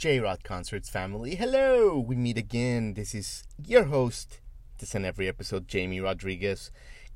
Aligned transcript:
J 0.00 0.18
Rod 0.18 0.42
Concerts 0.42 0.88
family. 0.88 1.34
Hello! 1.34 1.98
We 1.98 2.16
meet 2.16 2.38
again. 2.38 2.94
This 2.94 3.14
is 3.14 3.44
your 3.62 3.84
host, 3.84 4.40
this 4.78 4.94
and 4.94 5.04
every 5.04 5.28
episode, 5.28 5.68
Jamie 5.68 6.00
Rodriguez. 6.00 6.70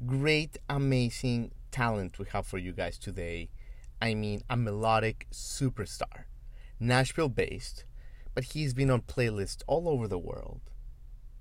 Great, 0.05 0.59
amazing 0.69 1.52
talent 1.70 2.19
we 2.19 2.27
have 2.34 2.47
for 2.47 2.59
you 2.59 2.73
guys 2.73 2.98
today. 2.98 3.48
I 4.02 4.12
mean, 4.12 4.43
a 4.51 4.59
melodic 4.59 5.27
superstar. 5.33 6.24
Nashville 6.79 7.30
based, 7.30 7.87
but 8.34 8.45
he's 8.45 8.74
been 8.74 8.91
on 8.91 9.01
playlists 9.01 9.62
all 9.66 9.88
over 9.88 10.07
the 10.07 10.19
world. 10.19 10.60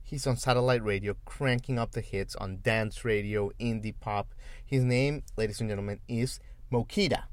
He's 0.01 0.25
on 0.25 0.37
satellite 0.37 0.81
radio, 0.81 1.17
cranking 1.25 1.77
up 1.77 1.91
the 1.91 1.99
hits 1.99 2.37
on 2.37 2.59
dance 2.63 3.03
radio, 3.03 3.51
indie 3.59 3.99
pop. 3.99 4.33
His 4.65 4.85
name, 4.85 5.23
ladies 5.35 5.59
and 5.59 5.69
gentlemen, 5.69 5.99
is 6.07 6.39
Mokita. 6.71 7.23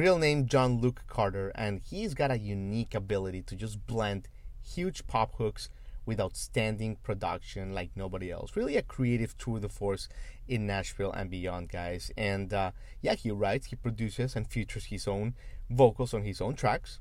Real 0.00 0.16
name 0.16 0.46
John 0.46 0.80
Luke 0.80 1.02
Carter, 1.08 1.52
and 1.54 1.78
he's 1.78 2.14
got 2.14 2.30
a 2.30 2.38
unique 2.38 2.94
ability 2.94 3.42
to 3.42 3.54
just 3.54 3.86
blend 3.86 4.28
huge 4.62 5.06
pop 5.06 5.34
hooks 5.34 5.68
with 6.06 6.18
outstanding 6.18 6.96
production 6.96 7.74
like 7.74 7.90
nobody 7.94 8.30
else. 8.30 8.56
Really 8.56 8.78
a 8.78 8.82
creative 8.82 9.36
tour 9.36 9.60
de 9.60 9.68
force 9.68 10.08
in 10.48 10.66
Nashville 10.66 11.12
and 11.12 11.28
beyond, 11.28 11.68
guys. 11.68 12.10
And 12.16 12.50
uh, 12.54 12.70
yeah, 13.02 13.14
he 13.14 13.30
writes, 13.30 13.66
he 13.66 13.76
produces, 13.76 14.34
and 14.34 14.48
features 14.48 14.86
his 14.86 15.06
own 15.06 15.34
vocals 15.68 16.14
on 16.14 16.22
his 16.22 16.40
own 16.40 16.54
tracks. 16.54 16.98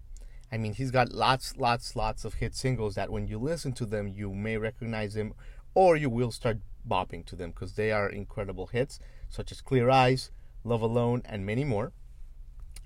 I 0.52 0.58
mean, 0.58 0.74
he's 0.74 0.92
got 0.92 1.14
lots, 1.14 1.56
lots, 1.56 1.96
lots 1.96 2.26
of 2.26 2.34
hit 2.34 2.54
singles 2.54 2.96
that 2.96 3.10
when 3.10 3.28
you 3.28 3.40
listen 3.40 3.72
to 3.76 3.86
them, 3.86 4.10
you 4.10 4.34
may 4.34 4.58
recognize 4.58 5.14
them 5.14 5.36
or 5.74 5.96
you 5.96 6.10
will 6.10 6.32
start 6.32 6.58
bopping 6.86 7.26
to 7.28 7.38
them 7.38 7.52
because 7.52 7.76
they 7.76 7.94
are 7.94 8.10
incredible 8.10 8.68
hits, 8.68 9.00
such 9.30 9.54
as 9.54 9.62
Clear 9.62 9.90
Eyes, 9.90 10.32
Love 10.66 10.82
Alone, 10.82 11.22
and 11.24 11.46
many 11.46 11.64
more. 11.64 11.94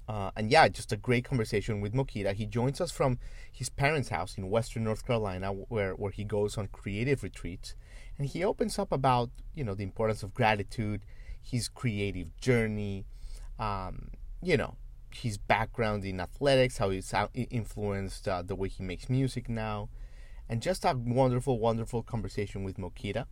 Uh, 0.07 0.31
and 0.35 0.51
yeah, 0.51 0.67
just 0.67 0.91
a 0.91 0.97
great 0.97 1.23
conversation 1.23 1.79
with 1.79 1.93
Mokita. 1.93 2.33
He 2.33 2.45
joins 2.45 2.81
us 2.81 2.91
from 2.91 3.19
his 3.51 3.69
parents' 3.69 4.09
house 4.09 4.37
in 4.37 4.49
Western 4.49 4.83
North 4.83 5.05
Carolina, 5.05 5.51
where 5.51 5.93
where 5.93 6.11
he 6.11 6.23
goes 6.23 6.57
on 6.57 6.67
creative 6.67 7.23
retreats, 7.23 7.75
and 8.17 8.27
he 8.27 8.43
opens 8.43 8.77
up 8.77 8.91
about 8.91 9.29
you 9.55 9.63
know 9.63 9.75
the 9.75 9.83
importance 9.83 10.23
of 10.23 10.33
gratitude, 10.33 11.01
his 11.41 11.69
creative 11.69 12.35
journey, 12.37 13.05
um, 13.59 14.09
you 14.41 14.57
know 14.57 14.75
his 15.15 15.37
background 15.37 16.03
in 16.05 16.19
athletics, 16.19 16.77
how 16.77 16.89
he's 16.89 17.13
influenced 17.33 18.27
uh, 18.27 18.41
the 18.41 18.55
way 18.55 18.67
he 18.67 18.83
makes 18.83 19.09
music 19.09 19.47
now, 19.49 19.89
and 20.49 20.61
just 20.61 20.85
a 20.85 20.95
wonderful, 20.95 21.59
wonderful 21.59 22.03
conversation 22.03 22.63
with 22.63 22.77
Mokita. 22.77 23.25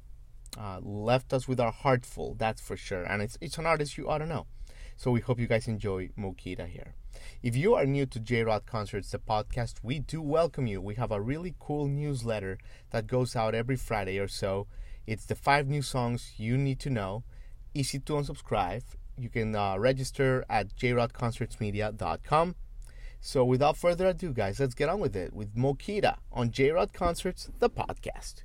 Uh, 0.58 0.80
left 0.82 1.32
us 1.32 1.48
with 1.48 1.62
our 1.62 1.72
heart 1.72 2.06
full, 2.06 2.36
that's 2.36 2.62
for 2.62 2.76
sure. 2.76 3.04
And 3.04 3.22
it's 3.22 3.38
it's 3.40 3.58
an 3.58 3.66
artist 3.66 3.98
you 3.98 4.10
ought 4.10 4.18
to 4.18 4.26
know. 4.26 4.48
So 5.02 5.10
we 5.10 5.20
hope 5.20 5.40
you 5.40 5.48
guys 5.48 5.68
enjoy 5.68 6.10
Mokita 6.16 6.68
here. 6.68 6.94
If 7.42 7.56
you 7.56 7.74
are 7.74 7.88
new 7.88 8.06
to 8.06 8.20
J 8.20 8.44
Rod 8.44 8.68
Concerts, 8.68 9.10
the 9.10 9.18
podcast, 9.18 9.78
we 9.82 9.98
do 9.98 10.22
welcome 10.22 10.68
you. 10.68 10.80
We 10.80 10.94
have 10.94 11.12
a 11.12 11.20
really 11.20 11.56
cool 11.60 11.88
newsletter 11.88 12.60
that 12.92 13.08
goes 13.08 13.36
out 13.36 13.56
every 13.56 13.78
Friday 13.78 14.20
or 14.20 14.28
so. 14.28 14.68
It's 15.08 15.26
the 15.26 15.34
five 15.34 15.68
new 15.68 15.82
songs 15.82 16.34
you 16.38 16.56
need 16.56 16.80
to 16.82 16.92
know. 16.92 17.24
Easy 17.74 17.98
to 17.98 18.14
unsubscribe. 18.14 18.84
You 19.18 19.30
can 19.30 19.56
uh, 19.56 19.80
register 19.80 20.46
at 20.48 20.76
jrodconcertsmedia.com. 20.76 22.56
So 23.20 23.44
without 23.44 23.78
further 23.78 24.06
ado, 24.06 24.32
guys, 24.34 24.60
let's 24.60 24.76
get 24.76 24.88
on 24.88 25.00
with 25.00 25.16
it 25.16 25.34
with 25.34 25.56
Mokita 25.56 26.18
on 26.32 26.52
J 26.52 26.70
Rod 26.70 26.94
Concerts, 26.94 27.50
the 27.58 27.72
podcast. 27.72 28.44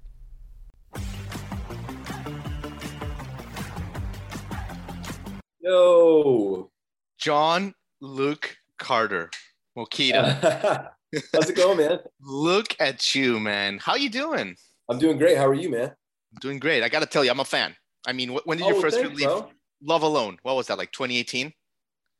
Yo, 5.66 6.70
John 7.18 7.74
Luke 8.00 8.56
Carter, 8.78 9.30
Mokita. 9.76 10.90
How's 11.34 11.50
it 11.50 11.56
going, 11.56 11.78
man? 11.78 11.98
Look 12.20 12.76
at 12.78 13.16
you, 13.16 13.40
man. 13.40 13.78
How 13.82 13.96
you 13.96 14.08
doing? 14.08 14.54
I'm 14.88 15.00
doing 15.00 15.18
great. 15.18 15.36
How 15.36 15.48
are 15.48 15.54
you, 15.54 15.68
man? 15.68 15.88
I'm 15.88 16.38
doing 16.40 16.60
great. 16.60 16.84
I 16.84 16.88
got 16.88 17.00
to 17.00 17.06
tell 17.06 17.24
you, 17.24 17.32
I'm 17.32 17.40
a 17.40 17.44
fan. 17.44 17.74
I 18.06 18.12
mean, 18.12 18.38
when 18.44 18.58
did 18.58 18.68
you 18.68 18.76
oh, 18.76 18.80
first 18.80 18.94
thanks, 18.94 19.10
release 19.10 19.26
bro. 19.26 19.50
Love 19.82 20.02
Alone? 20.02 20.38
What 20.42 20.54
was 20.54 20.68
that, 20.68 20.78
like 20.78 20.92
2018? 20.92 21.52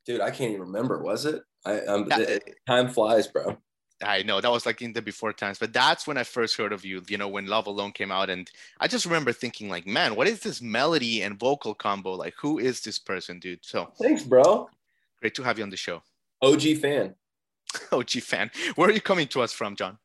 Dude, 0.07 0.21
I 0.21 0.33
can't 0.33 0.51
even 0.51 0.63
remember. 0.63 1.01
Was 1.01 1.25
it? 1.25 1.41
I, 1.65 1.83
yeah. 1.84 2.39
time 2.67 2.89
flies, 2.89 3.28
bro. 3.28 3.57
I 4.03 4.23
know 4.23 4.41
that 4.41 4.51
was 4.51 4.67
like 4.67 4.83
in 4.83 4.93
the 4.93 5.01
before 5.01 5.33
times, 5.33 5.59
but 5.59 5.73
that's 5.73 6.07
when 6.07 6.19
I 6.19 6.25
first 6.25 6.57
heard 6.57 6.73
of 6.73 6.84
you, 6.84 7.03
you 7.09 7.17
know, 7.17 7.29
when 7.29 7.47
Love 7.47 7.67
Alone 7.67 7.93
came 7.93 8.12
out. 8.12 8.29
And 8.29 8.51
I 8.79 8.89
just 8.89 9.07
remember 9.07 9.33
thinking, 9.33 9.69
like, 9.69 9.87
man, 9.87 10.15
what 10.15 10.27
is 10.27 10.41
this 10.41 10.61
melody 10.61 11.23
and 11.23 11.39
vocal 11.39 11.75
combo? 11.75 12.12
Like, 12.12 12.34
who 12.39 12.59
is 12.59 12.81
this 12.81 12.99
person, 12.99 13.39
dude? 13.39 13.65
So 13.65 13.91
thanks, 13.99 14.23
bro. 14.23 14.69
Great 15.21 15.34
to 15.37 15.43
have 15.43 15.57
you 15.59 15.65
on 15.65 15.71
the 15.71 15.77
show. 15.77 16.03
OG 16.43 16.62
fan. 16.81 17.15
OG 17.93 18.11
fan. 18.11 18.51
Where 18.75 18.89
are 18.89 18.93
you 18.93 19.01
coming 19.01 19.29
to 19.29 19.41
us 19.41 19.53
from, 19.53 19.77
John? 19.77 19.99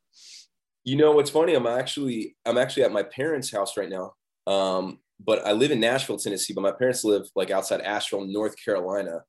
You 0.84 0.96
know 0.96 1.12
what's 1.12 1.30
funny? 1.30 1.54
I'm 1.54 1.68
actually 1.68 2.36
I'm 2.46 2.58
actually 2.58 2.84
at 2.84 2.92
my 2.92 3.04
parents' 3.04 3.52
house 3.52 3.78
right 3.78 3.90
now. 3.90 4.14
Um, 4.48 5.00
but 5.24 5.46
I 5.46 5.52
live 5.52 5.72
in 5.72 5.80
Nashville, 5.80 6.18
Tennessee, 6.18 6.54
but 6.54 6.62
my 6.62 6.72
parents 6.72 7.04
live 7.04 7.28
like 7.36 7.52
outside 7.52 7.82
Asheville, 7.82 8.26
North 8.26 8.56
Carolina. 8.64 9.24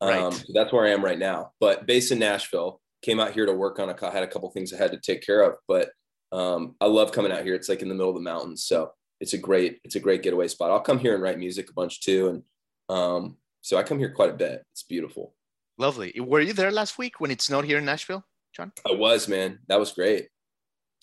Um, 0.00 0.08
right. 0.08 0.32
so 0.32 0.44
that's 0.54 0.72
where 0.72 0.86
I 0.86 0.90
am 0.90 1.04
right 1.04 1.18
now. 1.18 1.52
But 1.60 1.86
based 1.86 2.12
in 2.12 2.18
Nashville 2.18 2.80
came 3.02 3.20
out 3.20 3.32
here 3.32 3.46
to 3.46 3.52
work 3.52 3.78
on 3.78 3.90
a 3.90 4.10
had 4.10 4.22
a 4.22 4.26
couple 4.26 4.50
things 4.50 4.72
I 4.72 4.78
had 4.78 4.92
to 4.92 4.98
take 4.98 5.22
care 5.22 5.42
of, 5.42 5.54
but 5.66 5.90
um, 6.32 6.74
I 6.80 6.86
love 6.86 7.12
coming 7.12 7.32
out 7.32 7.44
here. 7.44 7.54
It's 7.54 7.68
like 7.68 7.82
in 7.82 7.88
the 7.88 7.94
middle 7.94 8.10
of 8.10 8.16
the 8.16 8.22
mountains, 8.22 8.64
so 8.64 8.92
it's 9.20 9.34
a 9.34 9.38
great 9.38 9.80
it's 9.84 9.96
a 9.96 10.00
great 10.00 10.22
getaway 10.22 10.48
spot. 10.48 10.70
I'll 10.70 10.80
come 10.80 10.98
here 10.98 11.14
and 11.14 11.22
write 11.22 11.38
music 11.38 11.70
a 11.70 11.74
bunch 11.74 12.00
too, 12.00 12.28
and 12.28 12.42
um, 12.88 13.36
so 13.62 13.76
I 13.76 13.82
come 13.82 13.98
here 13.98 14.12
quite 14.12 14.30
a 14.30 14.34
bit. 14.34 14.64
It's 14.72 14.82
beautiful. 14.82 15.34
Lovely. 15.78 16.18
Were 16.18 16.40
you 16.40 16.52
there 16.52 16.72
last 16.72 16.98
week 16.98 17.20
when 17.20 17.30
it 17.30 17.40
snowed 17.40 17.64
here 17.64 17.78
in 17.78 17.84
Nashville, 17.84 18.24
John? 18.54 18.72
I 18.88 18.94
was, 18.94 19.28
man. 19.28 19.60
That 19.68 19.78
was 19.78 19.92
great. 19.92 20.28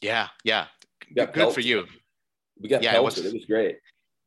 Yeah, 0.02 0.28
yeah. 0.44 0.68
Good 1.14 1.54
for 1.54 1.62
you. 1.62 1.86
We 2.60 2.68
got 2.68 2.84
yeah, 2.84 2.92
pelted. 2.92 3.20
It 3.20 3.24
was, 3.24 3.34
it 3.34 3.38
was 3.38 3.46
great 3.46 3.78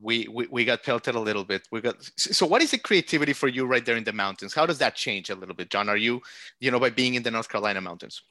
we, 0.01 0.29
we 0.29 0.47
we 0.51 0.65
got 0.65 0.83
pelted 0.83 1.15
a 1.15 1.21
little 1.21 1.45
bit. 1.45 1.67
We 1.73 1.81
got 1.81 1.97
so 2.17 2.47
what 2.47 2.63
is 2.63 2.71
the 2.71 2.79
creativity 2.79 3.33
for 3.33 3.49
you 3.49 3.67
right 3.67 3.85
there 3.85 3.97
in 3.97 4.05
the 4.05 4.13
mountains? 4.13 4.55
How 4.55 4.67
does 4.67 4.79
that 4.79 4.95
change 4.95 5.31
a 5.31 5.35
little 5.35 5.55
bit 5.55 5.71
john? 5.71 5.89
Are 5.89 5.97
you 5.97 6.21
you 6.61 6.71
know 6.71 6.81
by 6.81 6.91
being 6.91 7.15
in 7.15 7.23
the 7.23 7.31
north 7.31 7.49
carolina 7.49 7.81
mountains? 7.81 8.23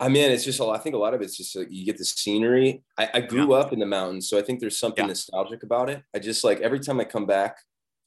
I 0.00 0.08
mean 0.08 0.30
it's 0.30 0.44
just 0.44 0.60
i 0.60 0.78
think 0.78 0.94
a 0.94 0.98
lot 0.98 1.14
of 1.14 1.20
it's 1.20 1.36
just 1.36 1.54
like 1.54 1.68
you 1.70 1.84
get 1.84 1.98
the 1.98 2.04
scenery. 2.04 2.82
I, 2.98 3.10
I 3.14 3.20
grew 3.20 3.52
yeah. 3.52 3.60
up 3.60 3.72
in 3.72 3.78
the 3.78 3.86
mountains 3.86 4.28
so 4.28 4.38
i 4.38 4.42
think 4.42 4.60
there's 4.60 4.78
something 4.78 5.04
yeah. 5.04 5.08
nostalgic 5.08 5.62
about 5.62 5.90
it. 5.90 6.02
I 6.14 6.18
just 6.18 6.42
like 6.42 6.60
every 6.60 6.80
time 6.80 7.00
i 7.00 7.04
come 7.04 7.26
back 7.26 7.58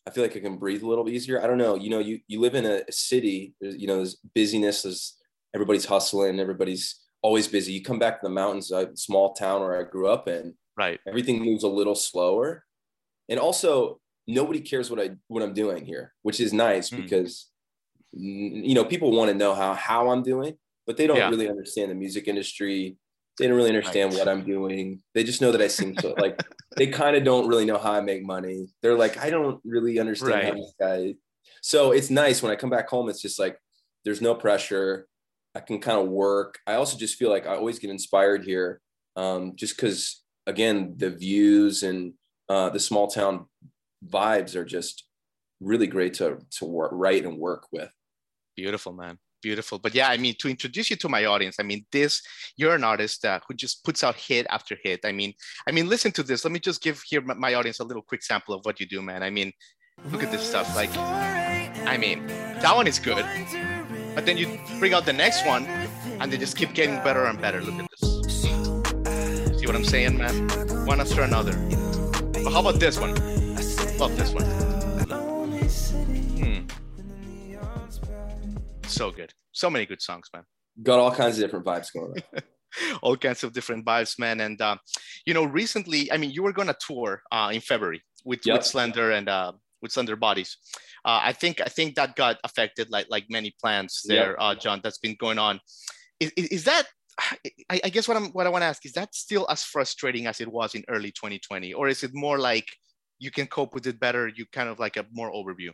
i 0.05 0.11
feel 0.11 0.23
like 0.23 0.35
i 0.35 0.39
can 0.39 0.57
breathe 0.57 0.83
a 0.83 0.87
little 0.87 1.07
easier. 1.07 1.41
I 1.41 1.47
don't 1.47 1.57
know 1.57 1.75
you 1.75 1.89
know 1.89 1.99
you 1.99 2.19
you 2.27 2.41
live 2.41 2.55
in 2.55 2.65
a, 2.65 2.81
a 2.87 2.91
city 2.91 3.53
there's 3.61 3.77
you 3.77 3.87
know 3.87 3.97
there's 3.97 4.17
busyness 4.35 4.81
there's 4.81 5.15
everybody's 5.53 5.85
hustling 5.85 6.39
everybody's 6.39 6.99
always 7.23 7.47
busy. 7.47 7.73
You 7.73 7.83
come 7.83 7.99
back 7.99 8.21
to 8.21 8.27
the 8.27 8.33
mountains 8.33 8.71
a 8.71 8.89
small 8.95 9.33
town 9.33 9.61
where 9.61 9.79
i 9.79 9.83
grew 9.83 10.07
up 10.07 10.27
in 10.27 10.55
right. 10.77 10.99
everything 11.07 11.43
moves 11.43 11.63
a 11.63 11.69
little 11.69 11.95
slower 11.95 12.65
and 13.29 13.39
also 13.39 13.99
nobody 14.27 14.59
cares 14.59 14.89
what 14.89 14.99
I 14.99 15.11
what 15.27 15.41
I'm 15.41 15.53
doing 15.53 15.85
here, 15.85 16.13
which 16.21 16.39
is 16.39 16.53
nice 16.53 16.89
mm. 16.89 16.97
because 16.97 17.47
you 18.11 18.75
know 18.75 18.85
people 18.85 19.11
want 19.11 19.31
to 19.31 19.37
know 19.37 19.55
how 19.55 19.73
how 19.73 20.09
I'm 20.09 20.23
doing, 20.23 20.57
but 20.85 20.97
they 20.97 21.07
don't 21.07 21.17
yeah. 21.17 21.29
really 21.29 21.49
understand 21.49 21.91
the 21.91 21.95
music 21.95 22.27
industry. 22.27 22.97
They 23.37 23.47
don't 23.47 23.55
really 23.55 23.69
understand 23.69 24.11
right. 24.11 24.19
what 24.19 24.27
I'm 24.27 24.43
doing. 24.43 25.01
They 25.13 25.23
just 25.23 25.41
know 25.41 25.51
that 25.51 25.61
I 25.61 25.67
sing 25.67 25.97
so 25.99 26.15
like 26.17 26.41
they 26.75 26.87
kind 26.87 27.15
of 27.15 27.23
don't 27.23 27.47
really 27.47 27.65
know 27.65 27.77
how 27.77 27.93
I 27.93 28.01
make 28.01 28.23
money. 28.23 28.67
They're 28.81 28.97
like, 28.97 29.17
I 29.17 29.29
don't 29.29 29.59
really 29.63 29.99
understand 29.99 30.33
right. 30.33 30.45
how 30.45 30.53
this 30.53 30.73
guy. 30.79 31.15
So 31.61 31.91
it's 31.91 32.09
nice 32.09 32.41
when 32.41 32.51
I 32.51 32.55
come 32.55 32.69
back 32.69 32.89
home. 32.89 33.09
It's 33.09 33.21
just 33.21 33.39
like 33.39 33.59
there's 34.05 34.21
no 34.21 34.35
pressure. 34.35 35.07
I 35.53 35.59
can 35.59 35.79
kind 35.79 35.99
of 35.99 36.07
work. 36.07 36.59
I 36.67 36.75
also 36.75 36.97
just 36.97 37.15
feel 37.15 37.29
like 37.29 37.47
I 37.47 37.55
always 37.55 37.79
get 37.79 37.89
inspired 37.89 38.43
here, 38.43 38.79
um, 39.15 39.53
just 39.55 39.75
because 39.75 40.23
again 40.45 40.95
the 40.97 41.09
views 41.09 41.83
and 41.83 42.13
uh, 42.49 42.69
the 42.69 42.79
small 42.79 43.07
town 43.07 43.45
vibes 44.05 44.55
are 44.55 44.65
just 44.65 45.03
really 45.59 45.87
great 45.87 46.13
to 46.15 46.39
to 46.51 46.65
work, 46.65 46.91
write 46.93 47.25
and 47.25 47.37
work 47.37 47.67
with. 47.71 47.91
Beautiful, 48.55 48.93
man. 48.93 49.17
Beautiful. 49.41 49.77
But 49.77 49.93
yeah, 49.93 50.09
I 50.09 50.17
mean, 50.17 50.35
to 50.39 50.49
introduce 50.49 50.89
you 50.89 50.95
to 50.97 51.09
my 51.09 51.25
audience, 51.25 51.57
I 51.59 51.63
mean, 51.63 51.85
this 51.91 52.21
you're 52.57 52.73
an 52.75 52.83
artist 52.83 53.23
uh, 53.23 53.39
who 53.47 53.53
just 53.53 53.83
puts 53.83 54.03
out 54.03 54.15
hit 54.15 54.47
after 54.49 54.75
hit. 54.83 55.01
I 55.03 55.11
mean, 55.11 55.33
I 55.67 55.71
mean, 55.71 55.87
listen 55.87 56.11
to 56.13 56.23
this. 56.23 56.43
Let 56.43 56.51
me 56.51 56.59
just 56.59 56.81
give 56.81 57.01
here 57.07 57.21
my 57.21 57.53
audience 57.53 57.79
a 57.79 57.83
little 57.83 58.01
quick 58.01 58.23
sample 58.23 58.55
of 58.55 58.65
what 58.65 58.79
you 58.79 58.87
do, 58.87 59.01
man. 59.01 59.21
I 59.21 59.29
mean, 59.29 59.51
look 60.11 60.23
at 60.23 60.31
this 60.31 60.47
stuff. 60.47 60.75
Like, 60.75 60.95
I 60.97 61.97
mean, 61.97 62.25
that 62.27 62.75
one 62.75 62.87
is 62.87 62.97
good, 62.97 63.25
but 64.15 64.25
then 64.25 64.37
you 64.37 64.59
bring 64.79 64.93
out 64.93 65.05
the 65.05 65.13
next 65.13 65.45
one, 65.45 65.65
and 65.65 66.31
they 66.31 66.37
just 66.37 66.57
keep 66.57 66.73
getting 66.73 66.95
better 67.03 67.25
and 67.25 67.39
better. 67.39 67.61
Look 67.61 67.75
at 67.75 67.87
this. 67.91 69.59
See 69.59 69.67
what 69.67 69.75
I'm 69.75 69.85
saying, 69.85 70.17
man? 70.17 70.49
One 70.87 70.99
after 70.99 71.21
another. 71.21 71.53
How 72.57 72.61
about 72.61 72.79
this 72.79 72.97
one? 72.99 73.13
Love 73.99 74.17
this 74.17 74.33
one. 74.33 74.43
Hmm. 76.39 76.65
So 78.87 79.11
good. 79.11 79.31
So 79.51 79.69
many 79.69 79.85
good 79.85 80.01
songs, 80.01 80.27
man. 80.33 80.41
Got 80.81 80.97
all 80.97 81.11
kinds 81.11 81.37
of 81.37 81.43
different 81.43 81.65
vibes 81.67 81.93
going 81.93 82.13
on. 82.33 82.41
all 83.03 83.15
kinds 83.15 83.43
of 83.43 83.53
different 83.53 83.85
vibes, 83.85 84.17
man. 84.17 84.39
And 84.39 84.59
uh, 84.59 84.77
you 85.27 85.35
know, 85.35 85.43
recently, 85.43 86.11
I 86.11 86.17
mean, 86.17 86.31
you 86.31 86.41
were 86.41 86.51
going 86.51 86.67
to 86.67 86.75
tour 86.79 87.21
uh, 87.31 87.51
in 87.53 87.61
February 87.61 88.01
with, 88.25 88.39
yep. 88.43 88.57
with 88.57 88.65
Slender 88.65 89.11
and 89.11 89.29
uh, 89.29 89.51
with 89.83 89.91
Slenderbodies. 89.91 90.55
Uh, 91.05 91.19
I 91.21 91.33
think 91.33 91.61
I 91.61 91.69
think 91.69 91.93
that 91.93 92.15
got 92.15 92.37
affected, 92.43 92.89
like 92.89 93.05
like 93.07 93.25
many 93.29 93.53
plans 93.61 94.01
there, 94.03 94.29
yep. 94.29 94.37
uh, 94.39 94.55
John. 94.55 94.81
That's 94.83 94.97
been 94.97 95.15
going 95.19 95.37
on. 95.37 95.59
Is, 96.19 96.31
is 96.31 96.63
that? 96.63 96.87
I, 97.69 97.81
I 97.83 97.89
guess 97.89 98.07
what 98.07 98.17
I'm 98.17 98.27
what 98.27 98.47
I 98.47 98.49
want 98.49 98.61
to 98.61 98.67
ask 98.67 98.85
is 98.85 98.93
that 98.93 99.13
still 99.15 99.45
as 99.49 99.63
frustrating 99.63 100.27
as 100.27 100.41
it 100.41 100.47
was 100.47 100.75
in 100.75 100.83
early 100.87 101.11
2020, 101.11 101.73
or 101.73 101.87
is 101.87 102.03
it 102.03 102.11
more 102.13 102.39
like 102.39 102.67
you 103.19 103.31
can 103.31 103.47
cope 103.47 103.73
with 103.73 103.87
it 103.87 103.99
better? 103.99 104.27
You 104.27 104.45
kind 104.51 104.69
of 104.69 104.79
like 104.79 104.97
a 104.97 105.05
more 105.11 105.31
overview. 105.31 105.71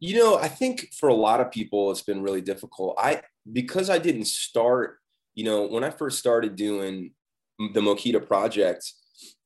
You 0.00 0.16
know, 0.16 0.38
I 0.38 0.48
think 0.48 0.92
for 0.98 1.08
a 1.08 1.14
lot 1.14 1.40
of 1.40 1.50
people, 1.50 1.90
it's 1.90 2.02
been 2.02 2.22
really 2.22 2.40
difficult. 2.40 2.96
I 2.98 3.22
because 3.52 3.90
I 3.90 3.98
didn't 3.98 4.26
start 4.26 5.00
you 5.34 5.44
know, 5.44 5.66
when 5.66 5.84
I 5.84 5.90
first 5.90 6.18
started 6.18 6.56
doing 6.56 7.12
the 7.58 7.80
Mokita 7.80 8.26
project, 8.26 8.92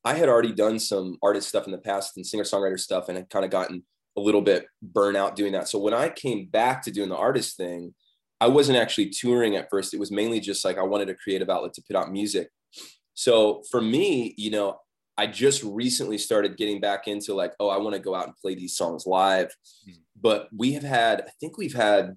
I 0.05 0.15
had 0.15 0.29
already 0.29 0.53
done 0.53 0.79
some 0.79 1.19
artist 1.23 1.49
stuff 1.49 1.67
in 1.67 1.73
the 1.73 1.79
past 1.79 2.17
and 2.17 2.27
singer 2.27 2.45
songwriter 2.45 2.79
stuff 2.79 3.09
and 3.09 3.17
had 3.17 3.31
kind 3.31 3.45
of 3.45 3.51
gotten 3.51 3.85
a 4.17 4.21
little 4.21 4.43
bit 4.43 4.67
burnout 4.85 5.35
doing 5.35 5.53
that. 5.53 5.69
So 5.69 5.79
when 5.79 5.95
I 5.95 6.09
came 6.09 6.47
back 6.47 6.83
to 6.83 6.91
doing 6.91 7.09
the 7.09 7.17
artist 7.17 7.57
thing, 7.57 7.95
I 8.41 8.49
wasn't 8.49 8.79
actually 8.79 9.11
touring 9.11 9.57
at 9.57 9.69
first. 9.71 9.95
It 9.95 10.01
was 10.01 10.11
mainly 10.11 10.41
just 10.41 10.65
like 10.65 10.79
I 10.79 10.83
wanted 10.83 11.09
a 11.09 11.15
creative 11.15 11.49
outlet 11.49 11.73
to 11.75 11.83
put 11.87 11.97
out 11.97 12.13
music. 12.13 12.49
So 13.15 13.63
for 13.71 13.81
me, 13.81 14.35
you 14.37 14.51
know, 14.51 14.79
I 15.17 15.29
just 15.29 15.63
recently 15.63 16.19
started 16.19 16.57
getting 16.57 16.81
back 16.81 17.07
into 17.07 17.35
like, 17.35 17.53
oh, 17.61 17.69
I 17.69 17.77
want 17.79 17.95
to 17.95 18.01
go 18.01 18.15
out 18.15 18.27
and 18.27 18.37
play 18.37 18.55
these 18.57 18.77
songs 18.77 19.07
live. 19.07 19.47
Mm-hmm. 19.89 20.01
But 20.21 20.49
we 20.57 20.73
have 20.73 20.83
had, 20.83 21.21
I 21.23 21.31
think 21.41 21.57
we've 21.57 21.75
had 21.75 22.17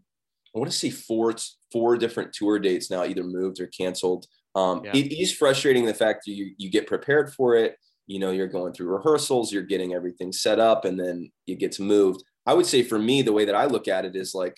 I 0.57 0.59
want 0.59 0.71
to 0.71 0.77
say 0.77 0.89
four 0.89 1.35
four 1.71 1.97
different 1.97 2.33
tour 2.33 2.57
dates 2.57 2.89
now, 2.89 3.05
either 3.05 3.23
moved 3.23 3.59
or 3.59 3.67
canceled. 3.67 4.25
Um, 4.55 4.81
yeah. 4.83 4.91
It 4.95 5.11
is 5.11 5.31
frustrating 5.31 5.85
the 5.85 5.93
fact 5.93 6.23
that 6.25 6.33
you 6.33 6.53
you 6.57 6.71
get 6.71 6.87
prepared 6.87 7.31
for 7.33 7.55
it. 7.55 7.75
You 8.07 8.19
know, 8.19 8.31
you're 8.31 8.47
going 8.47 8.73
through 8.73 8.87
rehearsals, 8.87 9.51
you're 9.51 9.63
getting 9.63 9.93
everything 9.93 10.31
set 10.31 10.59
up, 10.59 10.85
and 10.85 10.99
then 10.99 11.31
it 11.45 11.59
gets 11.59 11.79
moved. 11.79 12.23
I 12.47 12.53
would 12.53 12.65
say 12.65 12.81
for 12.81 12.97
me, 12.97 13.21
the 13.21 13.33
way 13.33 13.45
that 13.45 13.55
I 13.55 13.65
look 13.65 13.87
at 13.87 14.05
it 14.05 14.15
is 14.15 14.33
like 14.33 14.57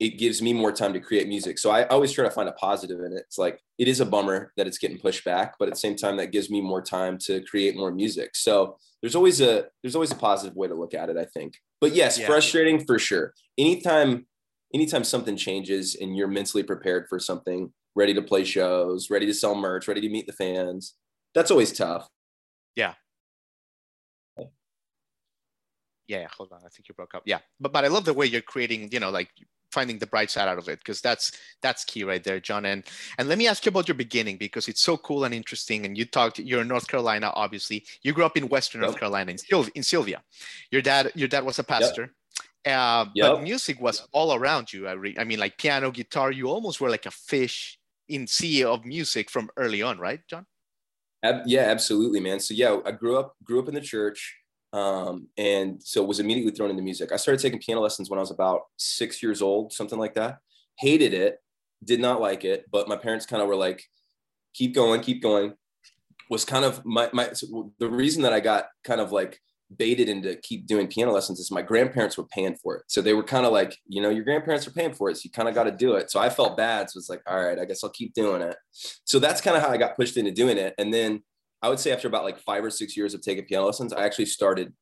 it 0.00 0.18
gives 0.18 0.40
me 0.40 0.54
more 0.54 0.72
time 0.72 0.94
to 0.94 1.00
create 1.00 1.28
music. 1.28 1.58
So 1.58 1.70
I 1.70 1.86
always 1.88 2.10
try 2.10 2.24
to 2.24 2.30
find 2.30 2.48
a 2.48 2.52
positive 2.52 3.00
in 3.00 3.12
it. 3.12 3.22
It's 3.26 3.36
like 3.36 3.60
it 3.78 3.86
is 3.86 4.00
a 4.00 4.06
bummer 4.06 4.50
that 4.56 4.66
it's 4.66 4.78
getting 4.78 4.98
pushed 4.98 5.24
back, 5.26 5.56
but 5.58 5.68
at 5.68 5.74
the 5.74 5.80
same 5.80 5.94
time, 5.94 6.16
that 6.16 6.32
gives 6.32 6.50
me 6.50 6.62
more 6.62 6.80
time 6.80 7.18
to 7.26 7.42
create 7.42 7.76
more 7.76 7.92
music. 7.92 8.30
So 8.34 8.78
there's 9.02 9.14
always 9.14 9.42
a 9.42 9.66
there's 9.82 9.94
always 9.94 10.10
a 10.10 10.16
positive 10.16 10.56
way 10.56 10.68
to 10.68 10.74
look 10.74 10.94
at 10.94 11.10
it, 11.10 11.18
I 11.18 11.26
think. 11.26 11.54
But 11.82 11.94
yes, 11.94 12.18
yeah. 12.18 12.26
frustrating 12.26 12.84
for 12.84 12.98
sure. 12.98 13.34
Anytime 13.58 14.26
anytime 14.74 15.04
something 15.04 15.36
changes 15.36 15.94
and 16.00 16.16
you're 16.16 16.28
mentally 16.28 16.62
prepared 16.62 17.06
for 17.08 17.18
something, 17.18 17.70
ready 17.94 18.14
to 18.14 18.22
play 18.22 18.44
shows, 18.44 19.10
ready 19.10 19.26
to 19.26 19.34
sell 19.34 19.54
merch, 19.54 19.86
ready 19.86 20.00
to 20.00 20.08
meet 20.08 20.26
the 20.26 20.32
fans, 20.32 20.94
that's 21.34 21.50
always 21.50 21.72
tough. 21.72 22.08
Yeah. 22.74 22.94
Yeah, 26.06 26.26
hold 26.36 26.50
on. 26.52 26.58
I 26.64 26.68
think 26.70 26.88
you 26.88 26.94
broke 26.94 27.14
up. 27.14 27.22
Yeah. 27.26 27.38
But 27.60 27.72
but 27.72 27.84
I 27.84 27.88
love 27.88 28.04
the 28.06 28.14
way 28.14 28.26
you're 28.26 28.40
creating, 28.40 28.88
you 28.92 28.98
know, 28.98 29.10
like 29.10 29.28
finding 29.70 29.98
the 29.98 30.06
bright 30.06 30.30
side 30.30 30.48
out 30.48 30.58
of 30.58 30.68
it 30.68 30.78
because 30.78 31.00
that's 31.00 31.32
that's 31.62 31.84
key 31.84 32.04
right 32.04 32.24
there 32.24 32.40
john 32.40 32.64
and 32.66 32.84
and 33.18 33.28
let 33.28 33.38
me 33.38 33.46
ask 33.46 33.64
you 33.64 33.70
about 33.70 33.88
your 33.88 33.94
beginning 33.94 34.36
because 34.36 34.68
it's 34.68 34.80
so 34.80 34.96
cool 34.96 35.24
and 35.24 35.34
interesting 35.34 35.84
and 35.84 35.96
you 35.96 36.04
talked 36.04 36.38
you're 36.38 36.62
in 36.62 36.68
north 36.68 36.88
carolina 36.88 37.30
obviously 37.34 37.84
you 38.02 38.12
grew 38.12 38.24
up 38.24 38.36
in 38.36 38.48
western 38.48 38.80
yep. 38.80 38.90
north 38.90 38.98
carolina 38.98 39.30
in, 39.30 39.38
Syl- 39.38 39.66
in 39.74 39.82
Sylva 39.82 40.22
your 40.70 40.82
dad 40.82 41.12
your 41.14 41.28
dad 41.28 41.44
was 41.44 41.58
a 41.58 41.64
pastor 41.64 42.02
yep. 42.02 42.10
Uh, 42.66 43.06
yep. 43.14 43.32
But 43.32 43.42
music 43.42 43.80
was 43.80 44.06
all 44.12 44.34
around 44.34 44.70
you. 44.70 44.86
I, 44.86 44.92
re- 44.92 45.16
I 45.18 45.24
mean, 45.24 45.38
like 45.38 45.56
piano, 45.56 45.90
guitar. 45.90 46.30
You 46.30 46.48
almost 46.48 46.78
were 46.78 46.90
like 46.90 47.06
a 47.06 47.10
fish 47.10 47.78
in 48.10 48.26
sea 48.26 48.64
of 48.64 48.84
music 48.84 49.30
from 49.30 49.48
early 49.56 49.80
on, 49.80 49.98
right, 49.98 50.20
John? 50.28 50.44
Yeah, 51.22 51.62
absolutely, 51.62 52.20
man. 52.20 52.40
So 52.40 52.54
yeah, 52.54 52.78
I 52.84 52.92
grew 52.92 53.18
up 53.18 53.34
grew 53.44 53.60
up 53.60 53.68
in 53.68 53.74
the 53.74 53.80
church, 53.80 54.39
um, 54.72 55.28
and 55.36 55.82
so 55.82 56.02
was 56.02 56.20
immediately 56.20 56.52
thrown 56.52 56.70
into 56.70 56.82
music. 56.82 57.12
I 57.12 57.16
started 57.16 57.40
taking 57.40 57.58
piano 57.58 57.80
lessons 57.80 58.08
when 58.08 58.18
I 58.18 58.22
was 58.22 58.30
about 58.30 58.62
six 58.76 59.22
years 59.22 59.42
old, 59.42 59.72
something 59.72 59.98
like 59.98 60.14
that. 60.14 60.38
Hated 60.78 61.12
it, 61.12 61.38
did 61.84 62.00
not 62.00 62.20
like 62.20 62.44
it, 62.44 62.64
but 62.70 62.88
my 62.88 62.96
parents 62.96 63.26
kind 63.26 63.42
of 63.42 63.48
were 63.48 63.56
like, 63.56 63.82
"Keep 64.54 64.74
going, 64.74 65.00
keep 65.00 65.22
going." 65.22 65.54
Was 66.30 66.44
kind 66.44 66.64
of 66.64 66.84
my 66.84 67.10
my 67.12 67.32
so 67.32 67.72
the 67.78 67.90
reason 67.90 68.22
that 68.22 68.32
I 68.32 68.40
got 68.40 68.66
kind 68.84 69.00
of 69.00 69.10
like 69.12 69.40
baited 69.76 70.08
into 70.08 70.34
keep 70.36 70.66
doing 70.66 70.88
piano 70.88 71.12
lessons 71.12 71.38
is 71.38 71.50
my 71.50 71.62
grandparents 71.62 72.16
were 72.16 72.26
paying 72.26 72.56
for 72.56 72.76
it. 72.76 72.82
So 72.88 73.00
they 73.00 73.14
were 73.14 73.22
kind 73.22 73.46
of 73.46 73.52
like, 73.52 73.76
you 73.86 74.02
know, 74.02 74.10
your 74.10 74.24
grandparents 74.24 74.66
are 74.66 74.72
paying 74.72 74.92
for 74.92 75.10
it. 75.10 75.16
So 75.16 75.22
you 75.24 75.30
kind 75.30 75.48
of 75.48 75.54
got 75.54 75.64
to 75.64 75.70
do 75.70 75.94
it. 75.94 76.10
So 76.10 76.18
I 76.18 76.28
felt 76.28 76.56
bad. 76.56 76.90
So 76.90 76.98
it's 76.98 77.08
like, 77.08 77.22
all 77.26 77.40
right, 77.40 77.58
I 77.58 77.64
guess 77.64 77.84
I'll 77.84 77.90
keep 77.90 78.12
doing 78.12 78.42
it. 78.42 78.56
So 78.72 79.18
that's 79.18 79.40
kind 79.40 79.56
of 79.56 79.62
how 79.62 79.68
I 79.68 79.76
got 79.76 79.96
pushed 79.96 80.16
into 80.16 80.32
doing 80.32 80.58
it. 80.58 80.74
And 80.78 80.92
then 80.92 81.22
I 81.62 81.68
would 81.68 81.80
say 81.80 81.92
after 81.92 82.08
about 82.08 82.24
like 82.24 82.38
five 82.38 82.64
or 82.64 82.70
six 82.70 82.96
years 82.96 83.14
of 83.14 83.22
taking 83.22 83.44
piano 83.44 83.66
lessons, 83.66 83.92
I 83.92 84.04
actually 84.04 84.26
started 84.26 84.72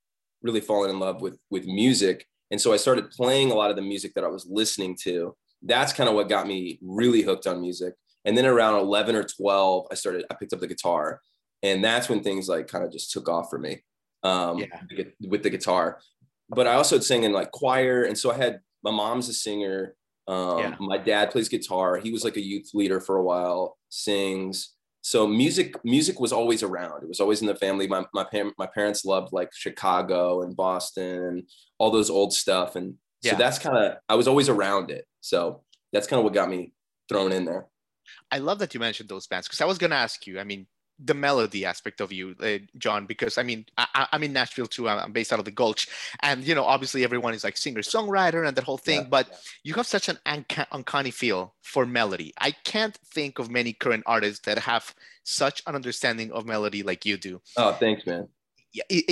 really 0.43 0.61
falling 0.61 0.91
in 0.91 1.01
love 1.01 1.21
with, 1.21 1.39
with 1.51 1.67
music. 1.67 2.27
And 2.51 2.61
so 2.61 2.73
I 2.73 2.77
started 2.77 3.11
playing 3.11 3.51
a 3.51 3.55
lot 3.55 3.71
of 3.71 3.77
the 3.77 3.83
music 3.83 4.15
that 4.15 4.25
I 4.25 4.29
was 4.29 4.47
listening 4.49 4.97
to. 5.03 5.37
That's 5.63 5.93
kind 5.93 6.09
of 6.09 6.15
what 6.15 6.29
got 6.29 6.47
me 6.47 6.79
really 6.81 7.23
hooked 7.23 7.47
on 7.47 7.61
music. 7.61 7.95
And 8.25 8.37
then 8.37 8.47
around 8.47 8.79
11 8.79 9.17
or 9.17 9.25
12, 9.25 9.87
I 9.91 9.95
started, 9.95 10.25
I 10.31 10.35
picked 10.35 10.53
up 10.53 10.61
the 10.61 10.67
guitar 10.67 11.21
and 11.63 11.83
that's 11.83 12.09
when 12.09 12.23
things 12.23 12.49
like 12.49 12.69
kind 12.69 12.85
of 12.85 12.93
just 12.93 13.11
took 13.11 13.29
off 13.29 13.51
for 13.51 13.59
me 13.59 13.83
um, 14.23 14.59
yeah. 14.59 15.05
with 15.21 15.43
the 15.43 15.51
guitar. 15.51 15.99
But 16.49 16.67
I 16.67 16.75
also 16.75 16.99
sang 17.01 17.25
in 17.25 17.33
like 17.33 17.51
choir, 17.51 18.05
and 18.05 18.17
so 18.17 18.31
I 18.31 18.37
had 18.37 18.61
my 18.83 18.91
mom's 18.91 19.29
a 19.29 19.35
singer. 19.35 19.95
Um, 20.27 20.59
yeah. 20.59 20.77
My 20.81 20.99
dad 20.99 21.31
plays 21.31 21.49
guitar. 21.49 21.97
He 21.97 22.11
was 22.11 22.25
like 22.25 22.37
a 22.37 22.45
youth 22.45 22.71
leader 22.75 23.01
for 23.01 23.17
a 23.17 23.23
while. 23.23 23.77
Sings. 23.89 24.75
So 25.09 25.27
music, 25.27 25.83
music 25.85 26.21
was 26.21 26.35
always 26.35 26.63
around. 26.63 27.03
It 27.03 27.09
was 27.09 27.19
always 27.19 27.41
in 27.41 27.47
the 27.47 27.55
family. 27.55 27.87
My 27.87 28.05
my, 28.13 28.27
my 28.59 28.67
parents 28.67 29.07
loved 29.07 29.33
like 29.33 29.49
Chicago 29.55 30.43
and 30.43 30.55
Boston, 30.55 31.25
and 31.25 31.43
all 31.79 31.91
those 31.91 32.11
old 32.11 32.35
stuff, 32.35 32.77
and 32.77 32.93
so 33.23 33.31
yeah. 33.31 33.37
that's 33.37 33.59
kind 33.59 33.79
of 33.79 33.97
I 34.07 34.17
was 34.17 34.29
always 34.29 34.51
around 34.51 34.91
it. 34.91 35.07
So 35.23 35.63
that's 35.95 36.07
kind 36.07 36.19
of 36.19 36.25
what 36.25 36.35
got 36.35 36.51
me 36.51 36.75
thrown 37.09 37.33
in 37.33 37.47
there. 37.47 37.69
I 38.31 38.37
love 38.37 38.59
that 38.59 38.75
you 38.75 38.81
mentioned 38.81 39.09
those 39.09 39.27
bands 39.27 39.49
because 39.49 39.63
I 39.63 39.65
was 39.65 39.79
going 39.79 39.93
to 39.93 39.97
ask 39.97 40.27
you. 40.27 40.39
I 40.39 40.45
mean, 40.45 40.67
the 41.03 41.15
melody 41.15 41.65
aspect 41.65 42.01
of 42.01 42.13
you, 42.13 42.35
uh, 42.41 42.59
John, 42.77 43.07
because 43.07 43.39
I 43.39 43.43
mean, 43.43 43.67
I, 43.77 44.09
am 44.13 44.23
in 44.23 44.33
Nashville 44.33 44.67
too. 44.67 44.89
I'm 44.89 45.13
based 45.13 45.33
out 45.33 45.39
of 45.39 45.45
the 45.45 45.51
Gulch, 45.51 45.89
and 46.23 46.45
you 46.45 46.55
know, 46.55 46.65
obviously 46.65 47.05
everyone 47.05 47.35
is 47.35 47.45
like 47.45 47.57
singer 47.57 47.83
songwriter 47.83 48.47
and 48.47 48.57
that 48.57 48.65
whole 48.65 48.79
thing. 48.79 49.03
Yeah, 49.03 49.09
but 49.09 49.29
yeah. 49.29 49.37
you 49.65 49.75
have 49.75 49.87
such 49.87 50.09
an 50.09 50.19
uncanny 50.73 51.11
feel 51.11 51.55
for 51.63 51.87
melody. 51.87 52.33
I 52.41 52.51
can't 52.51 52.97
think 52.97 53.39
of 53.39 53.51
many 53.51 53.73
current 53.73 54.03
artists 54.07 54.45
that 54.47 54.59
have 54.59 54.95
such 55.23 55.63
an 55.67 55.75
understanding 55.75 56.33
of 56.33 56.47
melody 56.47 56.83
like 56.83 57.07
you 57.07 57.17
do. 57.17 57.41
Oh, 57.57 57.73
thanks, 57.73 58.07
man. 58.07 58.29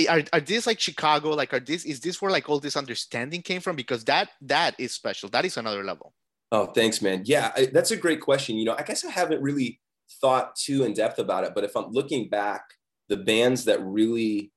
Are, 0.09 0.23
are 0.33 0.39
these 0.39 0.67
like 0.67 0.79
Chicago? 0.79 1.29
Like, 1.31 1.53
are 1.53 1.59
this 1.59 1.85
is 1.85 2.01
this 2.01 2.21
where 2.21 2.31
like 2.31 2.49
all 2.49 2.59
this 2.59 2.75
understanding 2.75 3.41
came 3.41 3.61
from? 3.61 3.75
Because 3.75 4.03
that 4.05 4.29
that 4.41 4.75
is 4.77 4.91
special. 4.93 5.29
That 5.29 5.45
is 5.45 5.57
another 5.57 5.83
level. 5.83 6.13
Oh, 6.51 6.67
thanks, 6.67 7.01
man. 7.01 7.23
Yeah, 7.25 7.51
I, 7.55 7.65
that's 7.65 7.91
a 7.91 7.97
great 7.97 8.21
question. 8.21 8.55
You 8.55 8.65
know, 8.65 8.75
I 8.77 8.83
guess 8.83 9.03
I 9.03 9.09
haven't 9.09 9.41
really 9.41 9.81
thought 10.21 10.55
too 10.55 10.83
in 10.83 10.93
depth 10.93 11.19
about 11.19 11.43
it. 11.43 11.53
But 11.55 11.63
if 11.63 11.75
I'm 11.75 11.91
looking 11.91 12.29
back, 12.29 12.63
the 13.09 13.17
bands 13.17 13.65
that 13.65 13.83
really 13.83 14.51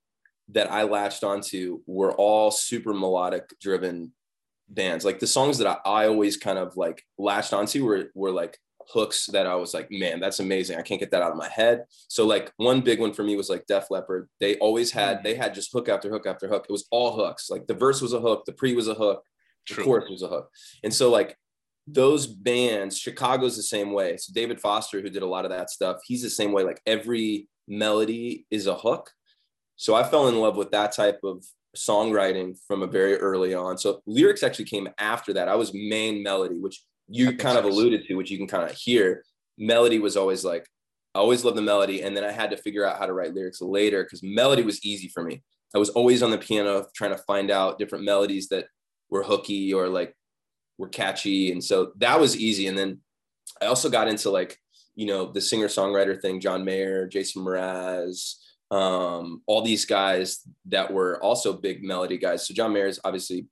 that 0.53 0.71
I 0.71 0.83
latched 0.83 1.23
onto 1.23 1.81
were 1.87 2.13
all 2.13 2.51
super 2.51 2.93
melodic 2.93 3.55
driven 3.61 4.13
bands. 4.69 5.05
Like 5.05 5.21
the 5.21 5.27
songs 5.27 5.59
that 5.59 5.67
I, 5.67 5.77
I 5.89 6.07
always 6.07 6.37
kind 6.37 6.59
of 6.59 6.77
like 6.77 7.05
latched 7.19 7.53
onto 7.53 7.85
were 7.85 8.11
were 8.15 8.33
like 8.33 8.59
hooks 8.93 9.27
that 9.27 9.47
I 9.47 9.55
was 9.55 9.73
like, 9.75 9.89
man, 9.91 10.21
that's 10.21 10.41
amazing. 10.41 10.79
I 10.79 10.83
can't 10.83 11.01
get 11.01 11.11
that 11.13 11.23
out 11.23 11.31
of 11.31 11.37
my 11.37 11.49
head. 11.49 11.85
So 12.09 12.27
like 12.27 12.53
one 12.57 12.81
big 12.81 13.01
one 13.01 13.13
for 13.13 13.23
me 13.23 13.37
was 13.37 13.49
like 13.49 13.67
Def 13.67 13.91
Leppard. 13.91 14.29
They 14.41 14.57
always 14.57 14.91
had 14.91 15.19
mm. 15.19 15.25
they 15.25 15.35
had 15.35 15.55
just 15.55 15.73
hook 15.73 15.89
after 15.89 16.11
hook 16.11 16.27
after 16.27 16.49
hook. 16.49 16.67
It 16.69 16.73
was 16.73 16.87
all 16.91 17.17
hooks. 17.17 17.51
Like 17.51 17.67
the 17.67 17.75
verse 17.75 18.01
was 18.01 18.13
a 18.13 18.21
hook, 18.21 18.45
the 18.47 18.53
pre 18.53 18.75
was 18.75 18.89
a 18.89 18.95
hook, 18.95 19.25
the 19.69 19.75
True. 19.75 19.85
chorus 19.85 20.11
was 20.11 20.23
a 20.23 20.29
hook. 20.29 20.51
And 20.83 20.93
so 20.93 21.11
like 21.11 21.37
those 21.93 22.27
bands, 22.27 22.99
Chicago's 22.99 23.57
the 23.57 23.63
same 23.63 23.93
way. 23.93 24.17
So 24.17 24.33
David 24.35 24.61
Foster, 24.61 25.01
who 25.01 25.11
did 25.11 25.23
a 25.23 25.27
lot 25.27 25.45
of 25.45 25.51
that 25.51 25.71
stuff, 25.71 25.99
he's 26.05 26.23
the 26.23 26.31
same 26.31 26.53
way. 26.53 26.65
Like 26.65 26.81
every 26.87 27.49
melody 27.69 28.47
is 28.51 28.67
a 28.67 28.75
hook. 28.75 29.11
So 29.77 29.95
I 29.95 30.05
fell 30.05 30.29
in 30.29 30.39
love 30.39 30.57
with 30.57 30.71
that 30.73 30.93
type 30.93 31.21
of 31.25 31.45
songwriting 31.77 32.57
from 32.67 32.83
a 32.83 32.87
very 32.87 33.17
early 33.17 33.55
on. 33.55 33.79
So 33.79 34.03
lyrics 34.07 34.43
actually 34.43 34.67
came 34.67 34.89
after 34.99 35.33
that. 35.35 35.49
I 35.49 35.55
was 35.55 35.73
main 35.73 36.23
melody, 36.23 36.57
which 36.57 36.83
you 37.09 37.37
kind 37.37 37.59
of 37.59 37.65
alluded 37.65 38.07
to, 38.07 38.15
which 38.15 38.31
you 38.31 38.39
can 38.39 38.47
kind 38.47 38.69
of 38.69 38.77
hear. 38.77 39.25
Melody 39.59 39.99
was 39.99 40.17
always 40.17 40.45
like, 40.45 40.67
I 41.15 41.19
always 41.19 41.45
loved 41.45 41.57
the 41.57 41.63
melody. 41.63 42.03
And 42.03 42.17
then 42.17 42.25
I 42.25 42.33
had 42.33 42.51
to 42.51 42.57
figure 42.57 42.85
out 42.85 42.99
how 42.99 43.07
to 43.07 43.13
write 43.13 43.35
lyrics 43.35 43.61
later 43.61 44.05
because 44.05 44.23
melody 44.23 44.63
was 44.63 44.85
easy 44.85 45.09
for 45.09 45.23
me. 45.23 45.43
I 45.75 45.79
was 45.79 45.91
always 45.91 46.23
on 46.23 46.31
the 46.31 46.39
piano 46.39 46.87
trying 46.95 47.13
to 47.13 47.23
find 47.23 47.51
out 47.51 47.79
different 47.79 48.05
melodies 48.05 48.49
that 48.49 48.67
were 49.09 49.23
hooky 49.23 49.73
or 49.73 49.89
like 49.89 50.15
were 50.81 50.89
catchy. 50.89 51.53
And 51.53 51.63
so 51.63 51.93
that 51.99 52.19
was 52.19 52.37
easy. 52.37 52.67
And 52.67 52.77
then 52.77 53.01
I 53.63 53.67
also 53.67 53.89
got 53.89 54.09
into 54.09 54.31
like 54.31 54.59
you 55.01 55.07
know, 55.07 55.33
the 55.33 55.41
singer 55.41 55.69
songwriter 55.69 56.21
thing, 56.21 56.41
John 56.41 56.63
Mayer, 56.63 57.07
Jason 57.07 57.43
Mraz, 57.43 58.35
um, 58.71 59.41
all 59.47 59.63
these 59.63 59.85
guys 59.85 60.41
that 60.67 60.93
were 60.93 61.19
also 61.23 61.53
big 61.55 61.83
melody 61.83 62.19
guys. 62.19 62.47
So 62.47 62.55
John 62.55 62.73
Mayer's 62.73 63.01
obviously 63.03 63.47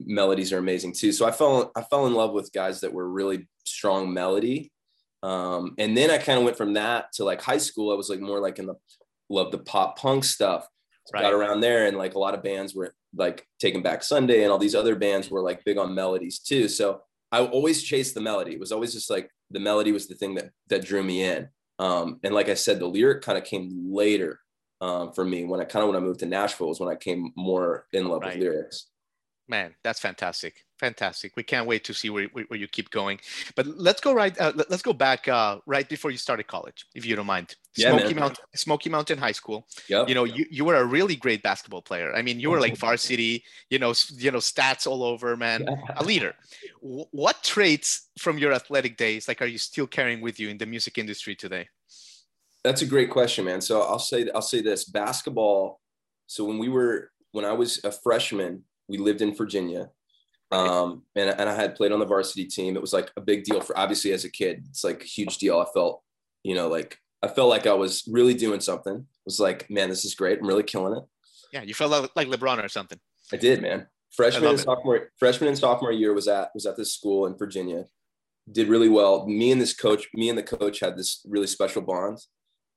melodies 0.00 0.52
are 0.52 0.58
amazing 0.58 0.94
too. 0.94 1.12
So 1.12 1.26
I 1.26 1.30
fell 1.30 1.70
I 1.76 1.82
fell 1.82 2.06
in 2.06 2.14
love 2.14 2.32
with 2.32 2.52
guys 2.54 2.80
that 2.80 2.92
were 2.92 3.08
really 3.08 3.48
strong 3.64 4.14
melody. 4.14 4.72
Um, 5.22 5.74
and 5.78 5.96
then 5.96 6.10
I 6.10 6.18
kind 6.18 6.38
of 6.38 6.44
went 6.44 6.56
from 6.56 6.72
that 6.72 7.12
to 7.14 7.24
like 7.24 7.40
high 7.40 7.58
school. 7.58 7.92
I 7.92 7.96
was 7.96 8.08
like 8.08 8.20
more 8.20 8.40
like 8.40 8.58
in 8.58 8.66
the 8.66 8.74
love 9.28 9.52
the 9.52 9.58
pop 9.58 9.98
punk 9.98 10.24
stuff. 10.24 10.66
Right. 11.12 11.20
Got 11.20 11.34
around 11.34 11.60
there, 11.60 11.86
and 11.86 11.98
like 11.98 12.14
a 12.14 12.18
lot 12.18 12.32
of 12.32 12.42
bands 12.42 12.74
were 12.74 12.94
like 13.16 13.46
Taking 13.58 13.82
Back 13.82 14.02
Sunday, 14.02 14.42
and 14.42 14.52
all 14.52 14.58
these 14.58 14.74
other 14.74 14.96
bands 14.96 15.30
were 15.30 15.42
like 15.42 15.64
big 15.64 15.78
on 15.78 15.94
melodies 15.94 16.38
too. 16.38 16.68
So 16.68 17.02
I 17.32 17.44
always 17.44 17.82
chased 17.82 18.14
the 18.14 18.20
melody. 18.20 18.52
It 18.52 18.60
was 18.60 18.72
always 18.72 18.92
just 18.92 19.10
like 19.10 19.30
the 19.50 19.60
melody 19.60 19.92
was 19.92 20.06
the 20.06 20.14
thing 20.14 20.34
that 20.36 20.50
that 20.68 20.84
drew 20.84 21.02
me 21.02 21.22
in. 21.22 21.48
Um, 21.78 22.20
and 22.22 22.34
like 22.34 22.48
I 22.48 22.54
said, 22.54 22.78
the 22.78 22.86
lyric 22.86 23.22
kind 23.22 23.36
of 23.36 23.44
came 23.44 23.92
later 23.92 24.40
um, 24.80 25.12
for 25.12 25.24
me 25.24 25.44
when 25.44 25.60
I 25.60 25.64
kind 25.64 25.82
of 25.82 25.88
when 25.88 25.96
I 25.96 26.04
moved 26.04 26.20
to 26.20 26.26
Nashville 26.26 26.68
was 26.68 26.80
when 26.80 26.90
I 26.90 26.96
came 26.96 27.32
more 27.36 27.86
in 27.92 28.08
love 28.08 28.22
right. 28.22 28.34
with 28.34 28.42
lyrics 28.42 28.86
man 29.48 29.74
that's 29.82 30.00
fantastic 30.00 30.64
fantastic. 30.86 31.32
We 31.40 31.44
can't 31.52 31.66
wait 31.72 31.82
to 31.88 31.92
see 32.00 32.10
where, 32.14 32.28
where 32.48 32.60
you 32.62 32.68
keep 32.68 32.88
going. 32.90 33.16
But 33.56 33.64
let's 33.88 34.00
go 34.06 34.12
right 34.20 34.34
uh, 34.44 34.52
let's 34.72 34.84
go 34.90 34.94
back 35.06 35.20
uh, 35.38 35.58
right 35.74 35.88
before 35.94 36.10
you 36.14 36.20
started 36.26 36.46
college 36.56 36.78
if 36.98 37.02
you 37.06 37.14
don't 37.16 37.30
mind. 37.36 37.48
Yeah, 37.76 37.90
smoky 37.90 38.14
man. 38.14 38.22
mountain 38.24 38.44
smoky 38.54 38.90
mountain 38.96 39.18
high 39.26 39.36
school. 39.40 39.66
Yep. 39.88 40.08
you 40.08 40.14
know 40.14 40.24
you, 40.36 40.44
you 40.56 40.64
were 40.68 40.78
a 40.84 40.88
really 40.96 41.16
great 41.16 41.42
basketball 41.50 41.84
player. 41.90 42.08
I 42.18 42.22
mean 42.26 42.36
you 42.42 42.48
were 42.52 42.60
like 42.66 42.76
varsity 42.86 43.34
you 43.72 43.78
know 43.82 43.92
you 44.24 44.30
know 44.34 44.42
stats 44.52 44.86
all 44.90 45.02
over 45.02 45.28
man. 45.36 45.60
A 45.96 46.04
leader. 46.10 46.32
What 47.22 47.36
traits 47.42 47.88
from 48.24 48.34
your 48.42 48.52
athletic 48.52 48.94
days 48.96 49.22
like 49.28 49.40
are 49.44 49.50
you 49.54 49.58
still 49.70 49.88
carrying 49.96 50.20
with 50.26 50.36
you 50.40 50.48
in 50.52 50.58
the 50.62 50.68
music 50.74 50.98
industry 50.98 51.34
today? 51.44 51.64
That's 52.66 52.82
a 52.86 52.88
great 52.94 53.10
question 53.18 53.42
man. 53.50 53.60
So 53.68 53.74
i'll 53.90 54.06
say 54.10 54.20
i'll 54.34 54.50
say 54.52 54.60
this. 54.70 54.84
Basketball 54.84 55.80
so 56.26 56.40
when 56.48 56.58
we 56.64 56.68
were 56.76 57.10
when 57.32 57.44
i 57.52 57.54
was 57.62 57.72
a 57.84 57.92
freshman 58.04 58.52
we 58.88 58.98
lived 58.98 59.22
in 59.22 59.34
Virginia. 59.34 59.90
Um, 60.50 61.02
and, 61.16 61.30
and 61.30 61.48
I 61.48 61.54
had 61.54 61.74
played 61.74 61.92
on 61.92 61.98
the 61.98 62.06
varsity 62.06 62.44
team. 62.44 62.76
It 62.76 62.80
was 62.80 62.92
like 62.92 63.10
a 63.16 63.20
big 63.20 63.44
deal 63.44 63.60
for 63.60 63.76
obviously 63.78 64.12
as 64.12 64.24
a 64.24 64.30
kid, 64.30 64.64
it's 64.70 64.84
like 64.84 65.02
a 65.02 65.06
huge 65.06 65.38
deal. 65.38 65.58
I 65.58 65.66
felt, 65.72 66.02
you 66.42 66.54
know, 66.54 66.68
like 66.68 66.98
I 67.22 67.28
felt 67.28 67.48
like 67.48 67.66
I 67.66 67.72
was 67.74 68.04
really 68.10 68.34
doing 68.34 68.60
something. 68.60 68.94
It 68.94 69.24
was 69.24 69.40
like, 69.40 69.68
man, 69.70 69.88
this 69.88 70.04
is 70.04 70.14
great. 70.14 70.38
I'm 70.38 70.46
really 70.46 70.62
killing 70.62 70.96
it. 70.96 71.04
Yeah. 71.52 71.62
You 71.62 71.74
felt 71.74 72.10
like 72.14 72.28
LeBron 72.28 72.62
or 72.62 72.68
something. 72.68 72.98
I 73.32 73.36
did, 73.36 73.62
man. 73.62 73.86
Freshman 74.12 74.50
and 74.50 74.60
sophomore, 74.60 74.96
it. 74.96 75.08
freshman 75.18 75.48
and 75.48 75.58
sophomore 75.58 75.90
year 75.90 76.12
was 76.12 76.28
at, 76.28 76.50
was 76.54 76.66
at 76.66 76.76
this 76.76 76.92
school 76.94 77.26
in 77.26 77.36
Virginia. 77.36 77.86
Did 78.50 78.68
really 78.68 78.88
well. 78.88 79.26
Me 79.26 79.50
and 79.50 79.60
this 79.60 79.74
coach, 79.74 80.06
me 80.14 80.28
and 80.28 80.38
the 80.38 80.42
coach 80.42 80.80
had 80.80 80.96
this 80.96 81.24
really 81.26 81.46
special 81.46 81.82
bond 81.82 82.18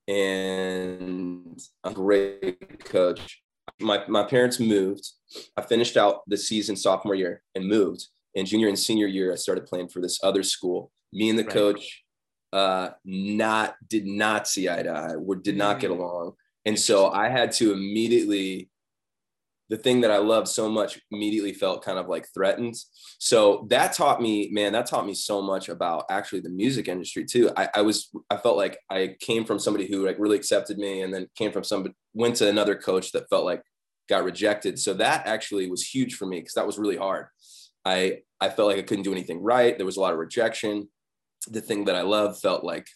and 0.07 1.59
a 1.83 1.91
great 1.91 2.83
coach 2.85 3.41
my, 3.79 4.03
my 4.07 4.23
parents 4.23 4.59
moved. 4.59 5.07
I 5.55 5.61
finished 5.61 5.97
out 5.97 6.21
the 6.27 6.37
season 6.37 6.75
sophomore 6.75 7.15
year 7.15 7.43
and 7.55 7.67
moved. 7.67 8.07
And 8.35 8.47
junior 8.47 8.67
and 8.67 8.77
senior 8.77 9.07
year, 9.07 9.31
I 9.31 9.35
started 9.35 9.65
playing 9.65 9.89
for 9.89 10.01
this 10.01 10.19
other 10.23 10.43
school. 10.43 10.91
Me 11.13 11.29
and 11.29 11.39
the 11.39 11.43
right. 11.43 11.53
coach 11.53 12.03
uh, 12.53 12.89
not 13.03 13.75
did 13.87 14.05
not 14.05 14.47
see 14.47 14.69
eye 14.69 14.83
to 14.83 14.89
eye. 14.89 15.15
We 15.15 15.37
did 15.37 15.57
not 15.57 15.79
get 15.79 15.91
mm. 15.91 15.99
along. 15.99 16.33
And 16.65 16.79
so 16.79 17.09
I 17.09 17.29
had 17.29 17.51
to 17.53 17.71
immediately 17.71 18.69
the 19.69 19.77
thing 19.77 20.01
that 20.01 20.11
I 20.11 20.17
loved 20.17 20.47
so 20.47 20.69
much 20.69 20.99
immediately 21.11 21.53
felt 21.53 21.83
kind 21.83 21.99
of 21.99 22.07
like 22.07 22.27
threatened. 22.33 22.75
So 23.19 23.67
that 23.69 23.93
taught 23.93 24.21
me, 24.21 24.49
man, 24.51 24.71
that 24.73 24.85
taught 24.85 25.05
me 25.05 25.13
so 25.13 25.41
much 25.41 25.67
about 25.67 26.05
actually 26.09 26.39
the 26.39 26.49
music 26.49 26.87
industry 26.87 27.25
too. 27.25 27.51
I, 27.57 27.69
I, 27.75 27.81
was, 27.81 28.09
I 28.29 28.37
felt 28.37 28.55
like 28.55 28.79
I 28.89 29.15
came 29.19 29.43
from 29.43 29.59
somebody 29.59 29.87
who 29.87 30.05
like 30.05 30.19
really 30.19 30.37
accepted 30.37 30.77
me 30.77 31.01
and 31.01 31.13
then 31.13 31.27
came 31.35 31.51
from 31.51 31.65
somebody, 31.65 31.95
went 32.13 32.37
to 32.37 32.47
another 32.47 32.75
coach 32.75 33.11
that 33.11 33.29
felt 33.29 33.43
like 33.43 33.61
got 34.07 34.23
rejected. 34.23 34.79
So 34.79 34.93
that 34.95 35.27
actually 35.27 35.69
was 35.69 35.85
huge 35.85 36.15
for 36.15 36.25
me 36.25 36.39
because 36.39 36.53
that 36.53 36.67
was 36.67 36.77
really 36.77 36.97
hard. 36.97 37.27
I, 37.83 38.19
I 38.39 38.49
felt 38.49 38.69
like 38.69 38.77
I 38.77 38.83
couldn't 38.83 39.03
do 39.03 39.11
anything 39.11 39.41
right. 39.41 39.75
There 39.75 39.85
was 39.85 39.97
a 39.97 40.01
lot 40.01 40.13
of 40.13 40.19
rejection. 40.19 40.87
The 41.49 41.61
thing 41.61 41.85
that 41.85 41.95
I 41.95 42.01
loved 42.01 42.41
felt 42.41 42.63
like, 42.63 42.87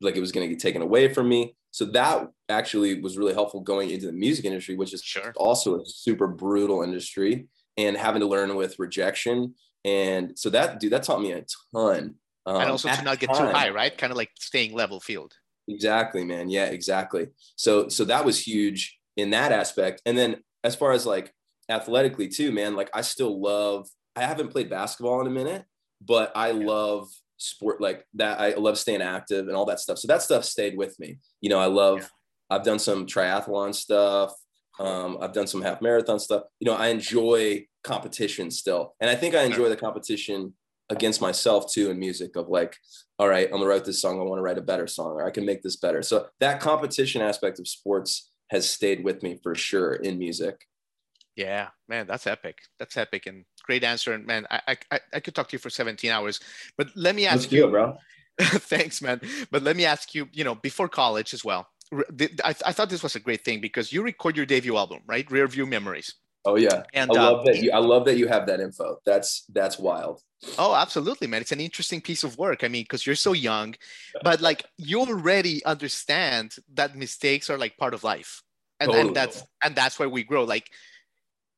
like 0.00 0.16
it 0.16 0.20
was 0.20 0.32
going 0.32 0.48
to 0.48 0.54
get 0.54 0.62
taken 0.62 0.82
away 0.82 1.12
from 1.12 1.28
me 1.28 1.56
so 1.76 1.84
that 1.84 2.30
actually 2.48 3.02
was 3.02 3.18
really 3.18 3.34
helpful 3.34 3.60
going 3.60 3.90
into 3.90 4.06
the 4.06 4.12
music 4.12 4.46
industry 4.46 4.76
which 4.76 4.94
is 4.94 5.02
sure. 5.02 5.34
also 5.36 5.78
a 5.78 5.84
super 5.84 6.26
brutal 6.26 6.82
industry 6.82 7.48
and 7.76 7.98
having 7.98 8.20
to 8.20 8.26
learn 8.26 8.56
with 8.56 8.78
rejection. 8.78 9.54
And 9.84 10.38
so 10.38 10.48
that 10.48 10.80
dude 10.80 10.94
that 10.94 11.02
taught 11.02 11.20
me 11.20 11.32
a 11.32 11.44
ton 11.74 12.14
um, 12.46 12.60
and 12.62 12.70
also 12.70 12.88
to 12.88 13.02
not 13.02 13.18
get 13.18 13.26
time. 13.28 13.48
too 13.48 13.52
high 13.52 13.68
right? 13.68 13.94
Kind 13.94 14.10
of 14.10 14.16
like 14.16 14.30
staying 14.38 14.72
level 14.72 15.00
field. 15.00 15.34
Exactly 15.68 16.24
man. 16.24 16.48
Yeah 16.48 16.64
exactly. 16.64 17.26
So 17.56 17.90
so 17.90 18.06
that 18.06 18.24
was 18.24 18.40
huge 18.40 18.98
in 19.18 19.28
that 19.32 19.52
aspect. 19.52 20.00
And 20.06 20.16
then 20.16 20.36
as 20.64 20.74
far 20.74 20.92
as 20.92 21.04
like 21.04 21.34
athletically 21.68 22.28
too 22.28 22.52
man 22.52 22.76
like 22.76 22.88
i 22.94 23.00
still 23.00 23.42
love 23.42 23.88
i 24.14 24.22
haven't 24.22 24.52
played 24.52 24.70
basketball 24.70 25.20
in 25.20 25.26
a 25.26 25.30
minute 25.30 25.64
but 26.00 26.30
i 26.36 26.52
love 26.52 27.08
sport 27.36 27.80
like 27.80 28.04
that. 28.14 28.40
I 28.40 28.54
love 28.54 28.78
staying 28.78 29.02
active 29.02 29.48
and 29.48 29.56
all 29.56 29.66
that 29.66 29.80
stuff. 29.80 29.98
So 29.98 30.08
that 30.08 30.22
stuff 30.22 30.44
stayed 30.44 30.76
with 30.76 30.98
me. 30.98 31.18
You 31.40 31.50
know, 31.50 31.58
I 31.58 31.66
love, 31.66 32.00
yeah. 32.00 32.56
I've 32.56 32.64
done 32.64 32.78
some 32.78 33.06
triathlon 33.06 33.74
stuff. 33.74 34.32
Um, 34.78 35.18
I've 35.20 35.32
done 35.32 35.46
some 35.46 35.62
half 35.62 35.80
marathon 35.80 36.18
stuff. 36.18 36.42
You 36.60 36.66
know, 36.66 36.76
I 36.76 36.88
enjoy 36.88 37.66
competition 37.82 38.50
still. 38.50 38.94
And 39.00 39.08
I 39.08 39.14
think 39.14 39.34
I 39.34 39.42
enjoy 39.42 39.68
the 39.68 39.76
competition 39.76 40.54
against 40.90 41.20
myself 41.20 41.72
too 41.72 41.90
in 41.90 41.98
music 41.98 42.36
of 42.36 42.48
like, 42.48 42.76
all 43.18 43.28
right, 43.28 43.46
I'm 43.46 43.58
gonna 43.58 43.66
write 43.66 43.84
this 43.84 44.00
song. 44.00 44.20
I 44.20 44.24
want 44.24 44.38
to 44.38 44.42
write 44.42 44.58
a 44.58 44.62
better 44.62 44.86
song 44.86 45.12
or 45.12 45.26
I 45.26 45.30
can 45.30 45.44
make 45.44 45.62
this 45.62 45.76
better. 45.76 46.02
So 46.02 46.26
that 46.40 46.60
competition 46.60 47.22
aspect 47.22 47.58
of 47.58 47.66
sports 47.66 48.30
has 48.50 48.68
stayed 48.68 49.02
with 49.02 49.22
me 49.22 49.38
for 49.42 49.54
sure 49.54 49.94
in 49.94 50.18
music. 50.18 50.66
Yeah, 51.34 51.68
man, 51.88 52.06
that's 52.06 52.26
epic. 52.26 52.58
That's 52.78 52.96
epic 52.96 53.26
and 53.26 53.44
great 53.66 53.84
answer. 53.84 54.12
And 54.12 54.26
man, 54.26 54.46
I 54.50 54.76
I, 54.90 55.00
I 55.14 55.20
could 55.20 55.34
talk 55.34 55.48
to 55.48 55.54
you 55.54 55.58
for 55.58 55.70
17 55.70 56.10
hours, 56.10 56.40
but 56.76 56.88
let 56.94 57.14
me 57.14 57.26
ask 57.26 57.42
Let's 57.42 57.52
you, 57.52 57.68
bro. 57.68 57.96
thanks, 58.40 59.00
man. 59.00 59.20
But 59.50 59.62
let 59.62 59.76
me 59.76 59.84
ask 59.84 60.14
you, 60.14 60.28
you 60.32 60.44
know, 60.44 60.54
before 60.54 60.88
college 60.88 61.32
as 61.32 61.44
well. 61.44 61.68
I, 62.44 62.54
I 62.66 62.72
thought 62.72 62.90
this 62.90 63.02
was 63.02 63.14
a 63.14 63.20
great 63.20 63.44
thing 63.44 63.60
because 63.60 63.92
you 63.92 64.02
record 64.02 64.36
your 64.36 64.44
debut 64.44 64.76
album, 64.76 65.00
right? 65.06 65.30
Rear 65.30 65.46
View 65.46 65.66
Memories. 65.66 66.14
Oh 66.44 66.56
yeah, 66.56 66.84
and 66.94 67.10
I 67.10 67.14
love 67.14 67.40
uh, 67.40 67.44
that. 67.44 67.56
You, 67.56 67.72
I 67.72 67.78
love 67.78 68.04
that 68.04 68.16
you 68.16 68.28
have 68.28 68.46
that 68.46 68.60
info. 68.60 68.98
That's 69.04 69.44
that's 69.52 69.78
wild. 69.80 70.20
Oh, 70.58 70.74
absolutely, 70.74 71.26
man. 71.26 71.40
It's 71.40 71.50
an 71.50 71.60
interesting 71.60 72.00
piece 72.00 72.22
of 72.22 72.38
work. 72.38 72.62
I 72.62 72.68
mean, 72.68 72.84
because 72.84 73.04
you're 73.04 73.16
so 73.16 73.32
young, 73.32 73.74
but 74.22 74.40
like 74.40 74.64
you 74.78 75.00
already 75.00 75.64
understand 75.64 76.54
that 76.74 76.94
mistakes 76.94 77.50
are 77.50 77.58
like 77.58 77.76
part 77.76 77.94
of 77.94 78.04
life, 78.04 78.42
and, 78.78 78.88
totally. 78.88 79.08
and 79.08 79.16
that's 79.16 79.42
and 79.64 79.74
that's 79.74 79.98
why 79.98 80.06
we 80.06 80.22
grow. 80.22 80.44
Like 80.44 80.70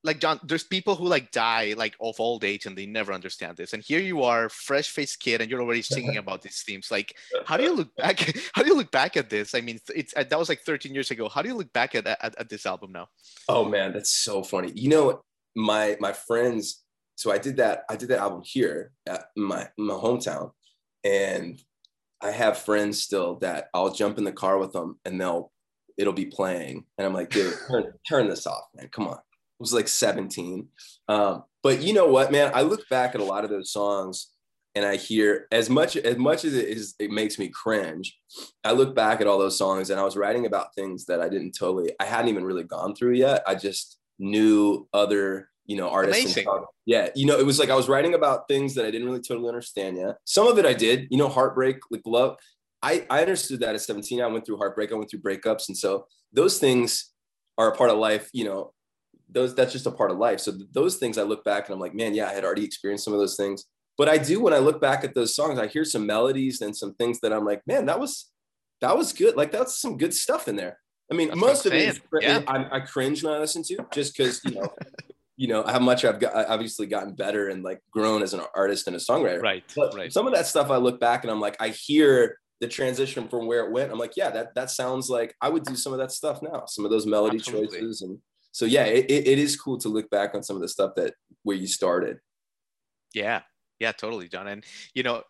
like 0.05 0.21
John, 0.21 0.38
there's 0.45 0.64
people 0.64 0.95
who 0.95 1.07
like 1.07 1.33
die 1.33 1.75
like 1.76 1.97
of 2.00 2.21
old 2.21 2.45
age 2.45 2.67
and 2.67 2.76
they 2.76 2.87
never 2.87 3.12
understand 3.12 3.57
this. 3.57 3.73
And 3.73 3.83
here 3.83 4.00
you 4.00 4.23
are, 4.23 4.49
fresh 4.49 4.90
faced 4.90 5.21
kid, 5.21 5.40
and 5.40 5.50
you're 5.50 5.61
already 5.61 5.83
singing 5.83 6.17
about 6.19 6.43
these 6.43 6.62
themes. 6.62 6.90
Like, 6.90 7.17
how 7.45 7.57
do 7.57 7.64
you 7.64 7.75
look 7.75 7.95
back? 7.97 8.19
How 8.55 8.62
do 8.62 8.69
you 8.69 8.76
look 8.76 8.90
back 8.90 9.17
at 9.17 9.31
this? 9.31 9.55
I 9.55 9.61
mean, 9.61 9.81
it's 9.95 10.14
uh, 10.17 10.25
that 10.25 10.38
was 10.38 10.49
like 10.49 10.61
13 10.61 10.95
years 10.95 11.11
ago. 11.11 11.28
How 11.28 11.43
do 11.43 11.49
you 11.49 11.55
look 11.55 11.73
back 11.73 11.95
at, 11.95 12.07
at, 12.07 12.21
at 12.38 12.49
this 12.49 12.67
album 12.67 12.93
now? 12.93 13.09
Oh 13.49 13.64
man, 13.64 13.93
that's 13.93 14.12
so 14.12 14.43
funny. 14.43 14.73
You 14.75 14.88
know, 14.88 15.21
my 15.57 15.97
my 16.00 16.12
friends. 16.12 16.85
So 17.17 17.33
I 17.33 17.38
did 17.38 17.57
that. 17.57 17.83
I 17.90 17.97
did 17.97 18.09
that 18.11 18.21
album 18.21 18.43
here 18.45 18.93
at 19.07 19.26
my 19.37 19.69
my 19.76 19.95
hometown, 19.95 20.52
and 21.05 21.61
I 22.21 22.31
have 22.31 22.59
friends 22.59 23.02
still 23.02 23.37
that 23.40 23.69
I'll 23.75 23.93
jump 23.93 24.19
in 24.19 24.25
the 24.25 24.33
car 24.33 24.59
with 24.59 24.73
them 24.73 24.99
and 25.05 25.21
they'll 25.21 25.52
it'll 25.97 26.12
be 26.12 26.26
playing, 26.26 26.85
and 26.97 27.07
I'm 27.07 27.14
like, 27.14 27.31
dude, 27.31 27.55
turn, 27.69 27.93
turn 28.09 28.28
this 28.28 28.47
off, 28.47 28.64
man. 28.76 28.88
Come 28.93 29.09
on 29.09 29.19
was 29.59 29.73
like 29.73 29.88
17. 29.88 30.69
Um, 31.09 31.45
but 31.62 31.83
you 31.83 31.93
know 31.93 32.07
what, 32.07 32.33
man? 32.33 32.53
I 32.55 32.62
look 32.62 32.88
back 32.88 33.15
at 33.15 33.21
a 33.21 33.25
lot 33.25 33.45
of 33.45 33.50
those 33.50 33.73
songs 33.73 34.29
and 34.75 34.85
I 34.85 34.97
hear 34.97 35.47
as 35.50 35.69
much 35.69 35.97
as 35.97 36.17
much 36.17 36.45
as 36.45 36.55
it 36.55 36.69
is 36.69 36.95
it 36.99 37.11
makes 37.11 37.38
me 37.38 37.49
cringe. 37.49 38.17
I 38.62 38.73
look 38.73 38.95
back 38.95 39.21
at 39.21 39.27
all 39.27 39.38
those 39.38 39.59
songs 39.59 39.91
and 39.91 39.99
I 39.99 40.05
was 40.05 40.17
writing 40.17 40.47
about 40.47 40.75
things 40.75 41.07
that 41.07 41.21
I 41.21 41.29
didn't 41.29 41.53
totally 41.53 41.93
I 41.99 42.05
hadn't 42.05 42.29
even 42.29 42.45
really 42.45 42.65
gone 42.65 42.95
through 42.95 43.15
yet. 43.15 43.43
I 43.47 43.55
just 43.55 43.99
knew 44.19 44.88
other 44.93 45.49
you 45.69 45.77
know 45.77 45.88
artists. 45.88 46.37
And, 46.37 46.47
yeah, 46.87 47.11
you 47.15 47.27
know, 47.27 47.38
it 47.38 47.47
was 47.47 47.59
like 47.59 47.71
I 47.71 47.77
was 47.77 47.88
writing 47.88 48.15
about 48.15 48.49
things 48.49 48.75
that 48.75 48.87
I 48.87 48.91
didn't 48.91 49.07
really 49.07 49.21
totally 49.21 49.49
understand 49.49 49.99
yet. 49.99 50.17
Some 50.25 50.49
of 50.49 50.59
it 50.59 50.67
I 50.67 50.73
did. 50.73 51.07
You 51.11 51.19
know, 51.19 51.29
heartbreak, 51.29 51.77
like 51.91 52.03
love. 52.07 52.37
I 52.83 53.07
I 53.11 53.21
understood 53.21 53.61
that 53.61 53.75
at 53.75 53.83
17. 53.83 54.21
I 54.21 54.27
went 54.27 54.47
through 54.47 54.57
heartbreak. 54.57 54.91
I 54.91 54.97
went 54.97 55.11
through 55.11 55.21
breakups, 55.21 55.69
and 55.69 55.77
so 55.77 56.07
those 56.33 56.59
things 56.59 57.12
are 57.59 57.71
a 57.71 57.77
part 57.77 57.91
of 57.91 57.99
life. 57.99 58.31
You 58.33 58.45
know, 58.45 58.73
those 59.31 59.55
that's 59.55 59.73
just 59.73 59.87
a 59.87 59.91
part 59.91 60.11
of 60.11 60.19
life. 60.19 60.41
So 60.41 60.53
those 60.73 60.97
things 60.97 61.19
I 61.19 61.23
look 61.23 61.45
back 61.45 61.67
and 61.67 61.75
I'm 61.75 61.81
like, 61.81 61.95
man, 61.95 62.15
yeah, 62.15 62.29
I 62.29 62.33
had 62.33 62.45
already 62.45 62.65
experienced 62.65 63.05
some 63.05 63.15
of 63.15 63.21
those 63.21 63.37
things. 63.37 63.65
But 63.97 64.09
I 64.09 64.17
do 64.17 64.41
when 64.41 64.55
I 64.55 64.59
look 64.59 64.81
back 64.81 65.05
at 65.05 65.15
those 65.15 65.35
songs, 65.35 65.59
I 65.59 65.67
hear 65.67 65.85
some 65.85 66.07
melodies 66.07 66.61
and 66.61 66.77
some 66.77 66.95
things 66.95 67.21
that 67.21 67.33
I'm 67.33 67.45
like, 67.45 67.63
man, 67.67 67.87
that 67.87 67.99
was 67.99 68.31
that 68.81 68.97
was 68.97 69.13
good. 69.13 69.37
Like 69.37 69.53
that's 69.53 69.81
some 69.81 69.99
good 69.99 70.15
stuff 70.15 70.49
in 70.49 70.57
there. 70.57 70.79
I 71.11 71.15
mean, 71.15 71.29
that's 71.29 71.41
most 71.41 71.67
of 71.67 71.73
it, 71.73 71.89
is, 71.89 72.01
yeah. 72.21 72.43
I, 72.47 72.77
I 72.77 72.81
cringe 72.81 73.25
when 73.25 73.35
I 73.35 73.39
listen 73.39 73.63
to 73.65 73.79
just 73.93 74.17
because 74.17 74.41
you 74.45 74.53
know, 74.53 74.73
you 75.37 75.49
know 75.49 75.65
how 75.65 75.79
much 75.79 76.05
I've 76.05 76.21
got, 76.21 76.35
obviously 76.49 76.87
gotten 76.87 77.15
better 77.15 77.49
and 77.49 77.63
like 77.65 77.81
grown 77.91 78.23
as 78.23 78.35
an 78.35 78.43
artist 78.55 78.87
and 78.87 78.95
a 78.95 78.99
songwriter. 78.99 79.43
Right. 79.43 79.65
But 79.75 79.95
right. 79.95 80.13
some 80.13 80.27
of 80.27 80.35
that 80.35 80.47
stuff 80.47 80.71
I 80.71 80.77
look 80.77 81.01
back 81.01 81.25
and 81.25 81.31
I'm 81.31 81.41
like, 81.41 81.57
I 81.61 81.69
hear 81.69 82.39
the 82.61 82.69
transition 82.69 83.29
from 83.29 83.47
where 83.47 83.65
it 83.65 83.73
went, 83.73 83.91
I'm 83.93 83.99
like, 83.99 84.17
yeah, 84.17 84.31
that 84.31 84.55
that 84.55 84.71
sounds 84.71 85.09
like 85.09 85.35
I 85.41 85.49
would 85.49 85.65
do 85.65 85.77
some 85.77 85.93
of 85.93 85.99
that 85.99 86.13
stuff 86.13 86.43
now, 86.43 86.65
some 86.67 86.85
of 86.85 86.91
those 86.91 87.07
melody 87.07 87.39
Absolutely. 87.39 87.79
choices, 87.79 88.03
and 88.03 88.19
so 88.59 88.65
yeah, 88.65 88.87
it, 88.87 89.09
it 89.09 89.38
is 89.38 89.55
cool 89.55 89.79
to 89.79 89.88
look 89.88 90.11
back 90.11 90.35
on 90.35 90.43
some 90.43 90.57
of 90.57 90.62
the 90.62 90.67
stuff 90.67 90.97
that 90.97 91.15
where 91.45 91.57
you 91.57 91.69
started. 91.69 92.19
Yeah, 93.15 93.43
yeah, 93.79 93.93
totally, 93.93 94.27
John. 94.27 94.49
And 94.49 94.65
you 94.95 95.05
know, 95.05 95.23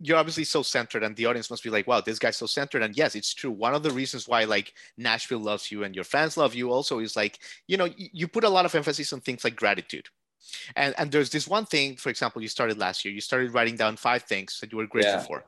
you're 0.00 0.16
obviously 0.16 0.42
so 0.42 0.62
centered, 0.62 1.04
and 1.04 1.14
the 1.14 1.26
audience 1.26 1.48
must 1.48 1.62
be 1.62 1.70
like, 1.70 1.86
"Wow, 1.86 2.00
this 2.00 2.18
guy's 2.18 2.38
so 2.38 2.46
centered." 2.46 2.82
And 2.82 2.96
yes, 2.96 3.14
it's 3.14 3.34
true. 3.34 3.52
One 3.52 3.72
of 3.72 3.84
the 3.84 3.92
reasons 3.92 4.26
why 4.26 4.42
like 4.42 4.74
Nashville 4.98 5.38
loves 5.38 5.70
you 5.70 5.84
and 5.84 5.94
your 5.94 6.02
fans 6.02 6.36
love 6.36 6.56
you 6.56 6.72
also 6.72 6.98
is 6.98 7.14
like, 7.14 7.38
you 7.68 7.76
know, 7.76 7.88
you 7.96 8.26
put 8.26 8.42
a 8.42 8.48
lot 8.48 8.66
of 8.66 8.74
emphasis 8.74 9.12
on 9.12 9.20
things 9.20 9.44
like 9.44 9.54
gratitude. 9.54 10.08
And 10.74 10.92
and 10.98 11.12
there's 11.12 11.30
this 11.30 11.46
one 11.46 11.66
thing, 11.66 11.94
for 11.94 12.10
example, 12.10 12.42
you 12.42 12.48
started 12.48 12.78
last 12.78 13.04
year. 13.04 13.14
You 13.14 13.20
started 13.20 13.54
writing 13.54 13.76
down 13.76 13.96
five 13.96 14.24
things 14.24 14.58
that 14.60 14.72
you 14.72 14.78
were 14.78 14.88
grateful 14.88 15.20
yeah. 15.20 15.22
for 15.22 15.44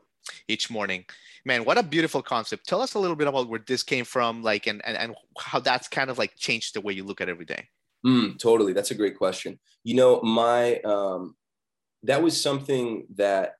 each 0.48 0.70
morning. 0.70 1.04
Man, 1.44 1.64
what 1.64 1.78
a 1.78 1.82
beautiful 1.82 2.22
concept. 2.22 2.66
Tell 2.66 2.80
us 2.80 2.94
a 2.94 2.98
little 2.98 3.16
bit 3.16 3.28
about 3.28 3.48
where 3.48 3.60
this 3.66 3.82
came 3.82 4.04
from, 4.04 4.42
like, 4.42 4.66
and 4.66 4.80
and, 4.84 4.96
and 4.96 5.14
how 5.38 5.60
that's 5.60 5.88
kind 5.88 6.10
of 6.10 6.18
like 6.18 6.34
changed 6.36 6.74
the 6.74 6.80
way 6.80 6.92
you 6.92 7.04
look 7.04 7.20
at 7.20 7.28
every 7.28 7.44
day. 7.44 7.68
Mm, 8.06 8.38
totally. 8.38 8.72
That's 8.72 8.90
a 8.90 8.94
great 8.94 9.16
question. 9.16 9.58
You 9.82 9.94
know, 9.94 10.20
my 10.22 10.78
um 10.80 11.36
that 12.04 12.22
was 12.22 12.40
something 12.40 13.06
that 13.16 13.54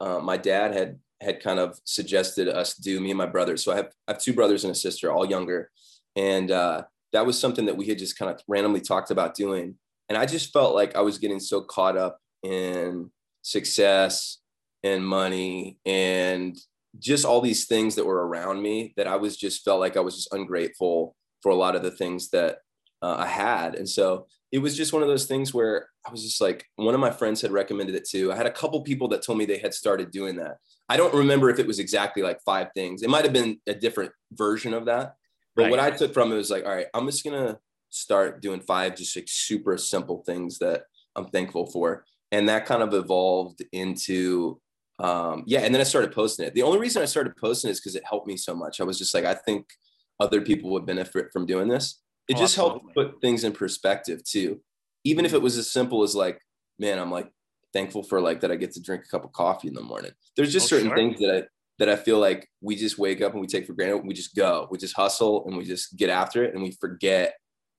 uh, 0.00 0.20
my 0.20 0.36
dad 0.36 0.74
had 0.74 0.98
had 1.20 1.42
kind 1.42 1.58
of 1.58 1.80
suggested 1.84 2.48
us 2.48 2.74
do 2.74 3.00
me 3.00 3.10
and 3.10 3.18
my 3.18 3.26
brothers 3.26 3.64
so 3.64 3.72
i 3.72 3.76
have, 3.76 3.90
I 4.06 4.12
have 4.12 4.20
two 4.20 4.32
brothers 4.32 4.64
and 4.64 4.70
a 4.70 4.74
sister 4.74 5.10
all 5.10 5.26
younger 5.26 5.70
and 6.14 6.50
uh, 6.50 6.84
that 7.12 7.26
was 7.26 7.38
something 7.38 7.66
that 7.66 7.76
we 7.76 7.86
had 7.86 7.98
just 7.98 8.18
kind 8.18 8.30
of 8.30 8.40
randomly 8.46 8.80
talked 8.80 9.10
about 9.10 9.34
doing 9.34 9.74
and 10.08 10.16
i 10.16 10.26
just 10.26 10.52
felt 10.52 10.74
like 10.74 10.94
i 10.94 11.00
was 11.00 11.18
getting 11.18 11.40
so 11.40 11.60
caught 11.60 11.96
up 11.96 12.20
in 12.44 13.10
success 13.42 14.38
and 14.82 15.06
money 15.06 15.78
and 15.84 16.56
just 16.98 17.24
all 17.24 17.40
these 17.40 17.66
things 17.66 17.94
that 17.94 18.06
were 18.06 18.26
around 18.26 18.62
me 18.62 18.92
that 18.96 19.06
i 19.06 19.16
was 19.16 19.36
just 19.36 19.64
felt 19.64 19.80
like 19.80 19.96
i 19.96 20.00
was 20.00 20.16
just 20.16 20.32
ungrateful 20.32 21.14
for 21.42 21.50
a 21.50 21.56
lot 21.56 21.76
of 21.76 21.82
the 21.82 21.90
things 21.90 22.30
that 22.30 22.58
uh, 23.02 23.16
i 23.18 23.26
had 23.26 23.74
and 23.74 23.88
so 23.88 24.26
it 24.50 24.58
was 24.58 24.76
just 24.76 24.92
one 24.92 25.02
of 25.02 25.08
those 25.08 25.26
things 25.26 25.52
where 25.52 25.88
I 26.06 26.10
was 26.10 26.22
just 26.22 26.40
like, 26.40 26.64
one 26.76 26.94
of 26.94 27.00
my 27.00 27.10
friends 27.10 27.42
had 27.42 27.50
recommended 27.50 27.94
it 27.94 28.08
too. 28.08 28.32
I 28.32 28.36
had 28.36 28.46
a 28.46 28.50
couple 28.50 28.80
people 28.80 29.08
that 29.08 29.22
told 29.22 29.38
me 29.38 29.44
they 29.44 29.58
had 29.58 29.74
started 29.74 30.10
doing 30.10 30.36
that. 30.36 30.56
I 30.88 30.96
don't 30.96 31.14
remember 31.14 31.50
if 31.50 31.58
it 31.58 31.66
was 31.66 31.78
exactly 31.78 32.22
like 32.22 32.40
five 32.46 32.68
things. 32.74 33.02
It 33.02 33.10
might 33.10 33.24
have 33.24 33.32
been 33.32 33.60
a 33.66 33.74
different 33.74 34.12
version 34.32 34.72
of 34.72 34.86
that. 34.86 35.16
But 35.54 35.64
right. 35.64 35.70
what 35.70 35.80
I 35.80 35.90
took 35.90 36.14
from 36.14 36.32
it 36.32 36.36
was 36.36 36.50
like, 36.50 36.64
all 36.64 36.74
right, 36.74 36.86
I'm 36.94 37.06
just 37.06 37.24
gonna 37.24 37.58
start 37.90 38.40
doing 38.40 38.60
five 38.60 38.96
just 38.96 39.14
like 39.16 39.26
super 39.28 39.76
simple 39.76 40.22
things 40.24 40.58
that 40.60 40.84
I'm 41.14 41.26
thankful 41.26 41.66
for. 41.66 42.04
And 42.32 42.48
that 42.48 42.64
kind 42.64 42.82
of 42.82 42.94
evolved 42.94 43.62
into 43.72 44.60
um 44.98 45.44
yeah, 45.46 45.60
and 45.60 45.74
then 45.74 45.80
I 45.80 45.84
started 45.84 46.12
posting 46.12 46.46
it. 46.46 46.54
The 46.54 46.62
only 46.62 46.78
reason 46.78 47.02
I 47.02 47.06
started 47.06 47.36
posting 47.36 47.68
it 47.68 47.72
is 47.72 47.80
because 47.80 47.96
it 47.96 48.04
helped 48.04 48.26
me 48.26 48.36
so 48.36 48.54
much. 48.54 48.80
I 48.80 48.84
was 48.84 48.98
just 48.98 49.14
like, 49.14 49.24
I 49.24 49.34
think 49.34 49.66
other 50.20 50.40
people 50.40 50.70
would 50.70 50.86
benefit 50.86 51.26
from 51.32 51.46
doing 51.46 51.68
this. 51.68 52.00
It 52.28 52.36
oh, 52.36 52.40
just 52.40 52.56
helped 52.56 52.94
put 52.94 53.20
things 53.20 53.44
in 53.44 53.52
perspective 53.52 54.24
too. 54.24 54.60
Even 55.04 55.24
if 55.24 55.32
it 55.32 55.40
was 55.40 55.56
as 55.56 55.70
simple 55.70 56.02
as 56.02 56.14
like 56.14 56.40
man 56.78 56.98
i'm 56.98 57.10
like 57.10 57.30
thankful 57.72 58.02
for 58.02 58.20
like 58.20 58.40
that 58.40 58.50
i 58.50 58.56
get 58.56 58.72
to 58.72 58.80
drink 58.80 59.04
a 59.04 59.08
cup 59.08 59.24
of 59.24 59.32
coffee 59.32 59.68
in 59.68 59.74
the 59.74 59.82
morning. 59.82 60.12
There's 60.36 60.52
just 60.52 60.66
oh, 60.66 60.76
certain 60.76 60.88
sure. 60.88 60.96
things 60.96 61.20
that 61.20 61.36
i 61.36 61.42
that 61.78 61.88
i 61.88 61.96
feel 61.96 62.18
like 62.18 62.48
we 62.60 62.74
just 62.76 62.98
wake 62.98 63.20
up 63.22 63.32
and 63.32 63.40
we 63.40 63.46
take 63.46 63.66
for 63.66 63.72
granted. 63.72 63.98
We 63.98 64.14
just 64.14 64.34
go. 64.34 64.66
We 64.70 64.78
just 64.78 64.96
hustle 64.96 65.46
and 65.46 65.56
we 65.56 65.64
just 65.64 65.96
get 65.96 66.10
after 66.10 66.44
it 66.44 66.54
and 66.54 66.62
we 66.62 66.72
forget 66.72 67.34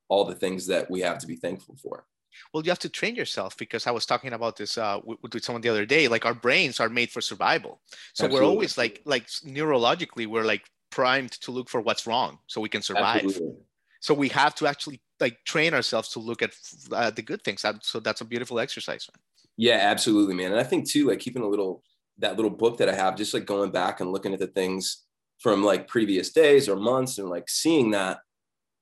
all 0.07 0.25
the 0.25 0.35
things 0.35 0.67
that 0.67 0.89
we 0.89 1.01
have 1.01 1.19
to 1.19 1.27
be 1.27 1.35
thankful 1.35 1.75
for 1.81 2.05
well 2.53 2.63
you 2.63 2.71
have 2.71 2.79
to 2.79 2.89
train 2.89 3.15
yourself 3.15 3.57
because 3.57 3.88
i 3.88 3.91
was 3.91 4.05
talking 4.05 4.33
about 4.33 4.55
this 4.57 4.77
uh, 4.77 5.00
with, 5.03 5.19
with 5.33 5.43
someone 5.43 5.62
the 5.62 5.69
other 5.69 5.86
day 5.86 6.07
like 6.07 6.25
our 6.25 6.33
brains 6.33 6.79
are 6.79 6.89
made 6.89 7.09
for 7.09 7.21
survival. 7.21 7.81
So 8.13 8.25
Absolutely. 8.25 8.39
we're 8.39 8.51
always 8.51 8.77
like 8.77 9.01
like 9.05 9.27
neurologically 9.27 10.27
we're 10.27 10.43
like 10.43 10.63
primed 10.89 11.31
to 11.31 11.51
look 11.51 11.69
for 11.69 11.81
what's 11.81 12.07
wrong 12.07 12.39
so 12.48 12.62
we 12.62 12.69
can 12.69 12.81
survive. 12.81 13.24
Absolutely. 13.24 13.57
So 14.01 14.13
we 14.13 14.29
have 14.29 14.55
to 14.55 14.67
actually 14.67 15.01
like 15.19 15.38
train 15.45 15.73
ourselves 15.73 16.10
to 16.10 16.19
look 16.19 16.41
at 16.41 16.51
uh, 16.91 17.12
the 17.12 17.21
good 17.21 17.43
things. 17.43 17.65
So 17.84 17.99
that's 17.99 18.21
a 18.21 18.25
beautiful 18.25 18.60
exercise 18.60 19.08
man. 19.12 19.21
yeah 19.58 19.80
absolutely 19.93 20.36
man. 20.36 20.51
And 20.51 20.60
i 20.60 20.63
think 20.63 20.89
too 20.89 21.08
like 21.08 21.19
keeping 21.19 21.43
a 21.43 21.47
little 21.47 21.84
that 22.17 22.36
little 22.36 22.51
book 22.51 22.77
that 22.77 22.89
i 22.89 22.93
have 22.93 23.15
just 23.15 23.34
like 23.34 23.45
going 23.45 23.71
back 23.71 23.99
and 23.99 24.12
looking 24.12 24.34
at 24.34 24.39
the 24.39 24.47
things 24.47 25.06
from 25.39 25.63
like 25.63 25.88
previous 25.88 26.32
days 26.32 26.67
or 26.67 26.75
months 26.75 27.17
and 27.17 27.30
like 27.30 27.47
seeing 27.49 27.91
that 27.91 28.19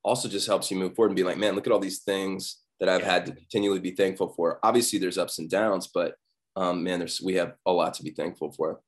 also 0.02 0.28
just 0.28 0.46
helps 0.46 0.70
you 0.70 0.76
move 0.76 0.94
forward 0.94 1.10
and 1.10 1.16
be 1.16 1.22
like 1.22 1.38
man 1.38 1.54
look 1.54 1.66
at 1.66 1.72
all 1.72 1.78
these 1.78 2.00
things 2.00 2.58
that 2.80 2.88
i've 2.88 3.02
had 3.02 3.26
to 3.26 3.32
continually 3.32 3.80
be 3.80 3.92
thankful 3.92 4.28
for 4.28 4.58
obviously 4.62 4.98
there's 4.98 5.18
ups 5.18 5.38
and 5.38 5.50
downs 5.50 5.88
but 5.92 6.14
um, 6.56 6.82
man 6.82 6.98
there's 6.98 7.20
we 7.20 7.34
have 7.34 7.54
a 7.66 7.72
lot 7.72 7.94
to 7.94 8.02
be 8.02 8.10
thankful 8.10 8.50
for 8.52 8.80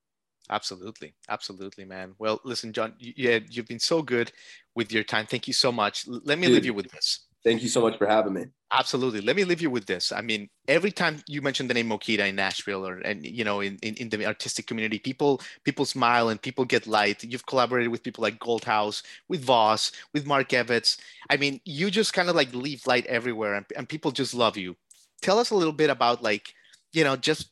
Absolutely. 0.51 1.15
Absolutely, 1.29 1.85
man. 1.85 2.15
Well, 2.19 2.41
listen, 2.45 2.73
John, 2.73 2.95
yeah, 2.99 3.39
you've 3.49 3.69
been 3.69 3.79
so 3.79 4.03
good 4.03 4.33
with 4.75 4.93
your 4.93 5.05
time. 5.05 5.27
Thank 5.27 5.47
you 5.47 5.55
so 5.55 5.71
much. 5.71 6.07
Let 6.09 6.39
me 6.39 6.49
Dude, 6.49 6.55
leave 6.55 6.65
you 6.67 6.75
with 6.75 6.91
this. 6.91 7.27
Thank 7.43 7.63
you 7.63 7.69
so 7.69 7.81
much 7.81 7.97
for 7.97 8.07
having 8.07 8.35
me. 8.35 8.47
Absolutely. 8.73 9.21
Let 9.21 9.35
me 9.35 9.45
leave 9.45 9.63
you 9.63 9.71
with 9.71 9.87
this. 9.87 10.13
I 10.13 10.21
mean, 10.21 10.49
every 10.69 10.93
time 10.93 11.23
you 11.27 11.43
mention 11.43 11.67
the 11.67 11.75
name 11.75 11.89
Mokita 11.89 12.29
in 12.29 12.37
Nashville 12.37 12.87
or 12.87 12.99
and 12.99 13.25
you 13.25 13.45
know 13.45 13.61
in, 13.61 13.79
in, 13.83 13.95
in 13.95 14.09
the 14.11 14.27
artistic 14.27 14.67
community, 14.67 14.99
people 14.99 15.41
people 15.65 15.85
smile 15.85 16.29
and 16.29 16.41
people 16.41 16.65
get 16.65 16.87
light. 16.87 17.25
You've 17.25 17.47
collaborated 17.47 17.91
with 17.91 18.03
people 18.03 18.23
like 18.23 18.39
Goldhouse, 18.39 19.03
with 19.29 19.43
Voss, 19.43 19.91
with 20.13 20.27
Mark 20.27 20.53
Evans. 20.53 20.99
I 21.31 21.37
mean, 21.37 21.61
you 21.65 21.91
just 21.91 22.13
kind 22.13 22.29
of 22.29 22.37
like 22.37 22.55
leave 22.55 22.87
light 22.87 23.07
everywhere 23.07 23.55
and, 23.55 23.67
and 23.77 23.89
people 23.89 24.13
just 24.13 24.35
love 24.35 24.57
you. 24.57 24.77
Tell 25.23 25.39
us 25.39 25.51
a 25.51 25.57
little 25.57 25.73
bit 25.73 25.91
about 25.91 26.23
like, 26.23 26.53
you 26.93 27.05
know, 27.05 27.17
just 27.17 27.51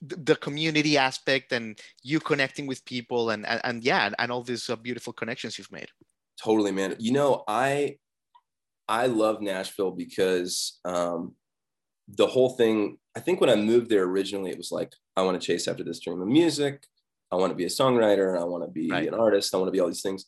the 0.00 0.36
community 0.36 0.96
aspect 0.96 1.52
and 1.52 1.78
you 2.02 2.20
connecting 2.20 2.66
with 2.66 2.84
people 2.84 3.30
and 3.30 3.44
and, 3.46 3.60
and 3.64 3.84
yeah 3.84 4.10
and, 4.18 4.32
all 4.32 4.42
these 4.42 4.70
uh, 4.70 4.76
beautiful 4.76 5.12
connections 5.12 5.58
you've 5.58 5.70
made 5.70 5.88
totally 6.42 6.72
man 6.72 6.96
you 6.98 7.12
know 7.12 7.44
i 7.48 7.94
i 8.88 9.06
love 9.06 9.40
nashville 9.40 9.90
because 9.90 10.80
um 10.84 11.34
the 12.08 12.26
whole 12.26 12.50
thing 12.50 12.96
i 13.16 13.20
think 13.20 13.40
when 13.40 13.50
i 13.50 13.54
moved 13.54 13.88
there 13.88 14.04
originally 14.04 14.50
it 14.50 14.58
was 14.58 14.72
like 14.72 14.92
i 15.16 15.22
want 15.22 15.40
to 15.40 15.46
chase 15.46 15.68
after 15.68 15.84
this 15.84 16.00
dream 16.00 16.20
of 16.20 16.28
music 16.28 16.86
i 17.32 17.36
want 17.36 17.50
to 17.50 17.56
be 17.56 17.64
a 17.64 17.68
songwriter 17.68 18.38
i 18.38 18.44
want 18.44 18.64
to 18.64 18.70
be 18.70 18.90
right. 18.90 19.08
an 19.08 19.14
artist 19.14 19.54
i 19.54 19.58
want 19.58 19.68
to 19.68 19.72
be 19.72 19.80
all 19.80 19.88
these 19.88 20.02
things 20.02 20.26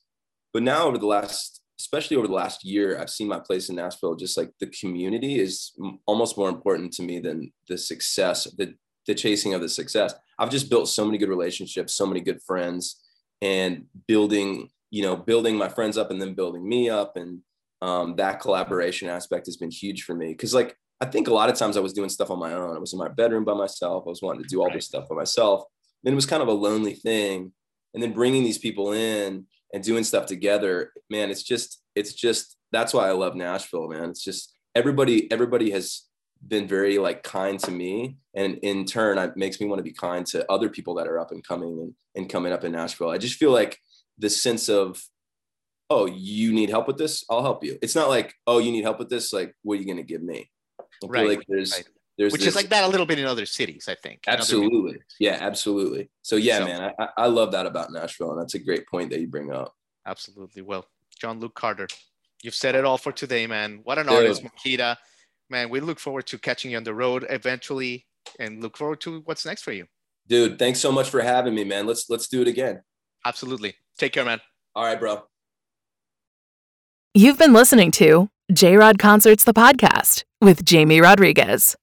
but 0.52 0.62
now 0.62 0.86
over 0.86 0.98
the 0.98 1.06
last 1.06 1.60
especially 1.78 2.16
over 2.16 2.26
the 2.26 2.32
last 2.32 2.64
year 2.64 2.98
i've 2.98 3.10
seen 3.10 3.28
my 3.28 3.38
place 3.38 3.68
in 3.68 3.76
nashville 3.76 4.14
just 4.14 4.38
like 4.38 4.50
the 4.60 4.66
community 4.68 5.38
is 5.38 5.72
almost 6.06 6.38
more 6.38 6.48
important 6.48 6.92
to 6.92 7.02
me 7.02 7.20
than 7.20 7.52
the 7.68 7.76
success 7.76 8.44
the 8.56 8.74
the 9.06 9.14
chasing 9.14 9.54
of 9.54 9.60
the 9.60 9.68
success. 9.68 10.14
I've 10.38 10.50
just 10.50 10.68
built 10.68 10.88
so 10.88 11.04
many 11.04 11.18
good 11.18 11.28
relationships, 11.28 11.94
so 11.94 12.06
many 12.06 12.20
good 12.20 12.42
friends, 12.42 13.02
and 13.40 13.86
building, 14.06 14.68
you 14.90 15.02
know, 15.02 15.16
building 15.16 15.56
my 15.56 15.68
friends 15.68 15.96
up 15.96 16.10
and 16.10 16.20
then 16.20 16.34
building 16.34 16.68
me 16.68 16.90
up. 16.90 17.16
And 17.16 17.40
um, 17.82 18.16
that 18.16 18.40
collaboration 18.40 19.08
aspect 19.08 19.46
has 19.46 19.56
been 19.56 19.70
huge 19.70 20.02
for 20.02 20.14
me. 20.14 20.34
Cause 20.34 20.54
like, 20.54 20.76
I 21.00 21.04
think 21.06 21.28
a 21.28 21.34
lot 21.34 21.50
of 21.50 21.56
times 21.56 21.76
I 21.76 21.80
was 21.80 21.92
doing 21.92 22.08
stuff 22.08 22.30
on 22.30 22.38
my 22.38 22.54
own. 22.54 22.74
I 22.74 22.78
was 22.78 22.92
in 22.92 22.98
my 22.98 23.08
bedroom 23.08 23.44
by 23.44 23.54
myself. 23.54 24.04
I 24.06 24.10
was 24.10 24.22
wanting 24.22 24.42
to 24.42 24.48
do 24.48 24.60
all 24.60 24.66
right. 24.66 24.74
this 24.74 24.86
stuff 24.86 25.08
by 25.08 25.16
myself. 25.16 25.64
Then 26.02 26.14
it 26.14 26.16
was 26.16 26.26
kind 26.26 26.42
of 26.42 26.48
a 26.48 26.52
lonely 26.52 26.94
thing. 26.94 27.52
And 27.92 28.02
then 28.02 28.12
bringing 28.12 28.44
these 28.44 28.58
people 28.58 28.92
in 28.92 29.46
and 29.72 29.82
doing 29.82 30.04
stuff 30.04 30.26
together, 30.26 30.92
man, 31.10 31.30
it's 31.30 31.42
just, 31.42 31.82
it's 31.94 32.14
just, 32.14 32.56
that's 32.72 32.94
why 32.94 33.08
I 33.08 33.12
love 33.12 33.34
Nashville, 33.34 33.88
man. 33.88 34.10
It's 34.10 34.24
just 34.24 34.54
everybody, 34.74 35.30
everybody 35.30 35.70
has 35.70 36.06
been 36.46 36.68
very 36.68 36.98
like 36.98 37.22
kind 37.22 37.58
to 37.58 37.70
me 37.70 38.16
and 38.34 38.58
in 38.62 38.84
turn 38.84 39.18
it 39.18 39.36
makes 39.36 39.60
me 39.60 39.66
want 39.66 39.78
to 39.78 39.82
be 39.82 39.92
kind 39.92 40.26
to 40.26 40.50
other 40.50 40.68
people 40.68 40.94
that 40.94 41.08
are 41.08 41.18
up 41.18 41.32
and 41.32 41.46
coming 41.46 41.78
and, 41.80 41.94
and 42.14 42.30
coming 42.30 42.52
up 42.52 42.62
in 42.62 42.72
nashville 42.72 43.10
i 43.10 43.18
just 43.18 43.38
feel 43.38 43.50
like 43.50 43.78
the 44.18 44.30
sense 44.30 44.68
of 44.68 45.02
oh 45.90 46.06
you 46.06 46.52
need 46.52 46.70
help 46.70 46.86
with 46.86 46.98
this 46.98 47.24
i'll 47.30 47.42
help 47.42 47.62
you 47.62 47.78
it's 47.82 47.94
not 47.94 48.08
like 48.08 48.34
oh 48.46 48.58
you 48.58 48.72
need 48.72 48.82
help 48.82 48.98
with 48.98 49.08
this 49.08 49.32
like 49.32 49.54
what 49.62 49.74
are 49.74 49.80
you 49.80 49.86
going 49.86 49.96
to 49.96 50.02
give 50.02 50.22
me 50.22 50.50
right 51.04 51.28
like 51.28 51.44
there's 51.48 51.72
right. 51.72 51.84
there's 52.18 52.32
which 52.32 52.40
this, 52.40 52.48
is 52.48 52.56
like 52.56 52.68
that 52.68 52.84
a 52.84 52.88
little 52.88 53.06
bit 53.06 53.18
in 53.18 53.26
other 53.26 53.46
cities 53.46 53.86
i 53.88 53.94
think 53.94 54.20
absolutely 54.26 54.98
yeah 55.20 55.38
absolutely 55.40 56.10
so 56.22 56.36
yeah 56.36 56.58
so, 56.58 56.64
man 56.64 56.92
I, 56.98 57.08
I 57.16 57.26
love 57.26 57.52
that 57.52 57.66
about 57.66 57.92
nashville 57.92 58.32
and 58.32 58.40
that's 58.40 58.54
a 58.54 58.58
great 58.58 58.86
point 58.88 59.10
that 59.10 59.20
you 59.20 59.28
bring 59.28 59.52
up 59.52 59.74
absolutely 60.06 60.62
well 60.62 60.86
john 61.20 61.38
luke 61.38 61.54
carter 61.54 61.86
you've 62.42 62.54
said 62.54 62.74
it 62.74 62.84
all 62.84 62.98
for 62.98 63.12
today 63.12 63.46
man 63.46 63.80
what 63.84 63.98
an 63.98 64.06
Dude. 64.06 64.14
artist 64.14 64.42
Mokita 64.42 64.96
man, 65.50 65.70
we 65.70 65.80
look 65.80 65.98
forward 65.98 66.26
to 66.26 66.38
catching 66.38 66.70
you 66.70 66.76
on 66.76 66.84
the 66.84 66.94
road 66.94 67.26
eventually 67.30 68.06
and 68.38 68.62
look 68.62 68.76
forward 68.76 69.00
to 69.02 69.20
what's 69.24 69.46
next 69.46 69.62
for 69.62 69.72
you. 69.72 69.86
Dude, 70.26 70.58
thanks 70.58 70.80
so 70.80 70.90
much 70.90 71.08
for 71.08 71.20
having 71.20 71.54
me, 71.54 71.64
man. 71.64 71.86
Let's 71.86 72.10
let's 72.10 72.28
do 72.28 72.42
it 72.42 72.48
again. 72.48 72.82
Absolutely. 73.24 73.74
Take 73.98 74.12
care, 74.12 74.24
man. 74.24 74.40
All 74.74 74.84
right, 74.84 74.98
bro. 74.98 75.22
You've 77.16 77.38
been 77.38 77.54
listening 77.54 77.92
to 77.92 78.28
J 78.52 78.76
Rod 78.76 78.98
Concerts 78.98 79.42
the 79.42 79.54
podcast 79.54 80.24
with 80.42 80.66
Jamie 80.66 81.00
Rodriguez. 81.00 81.74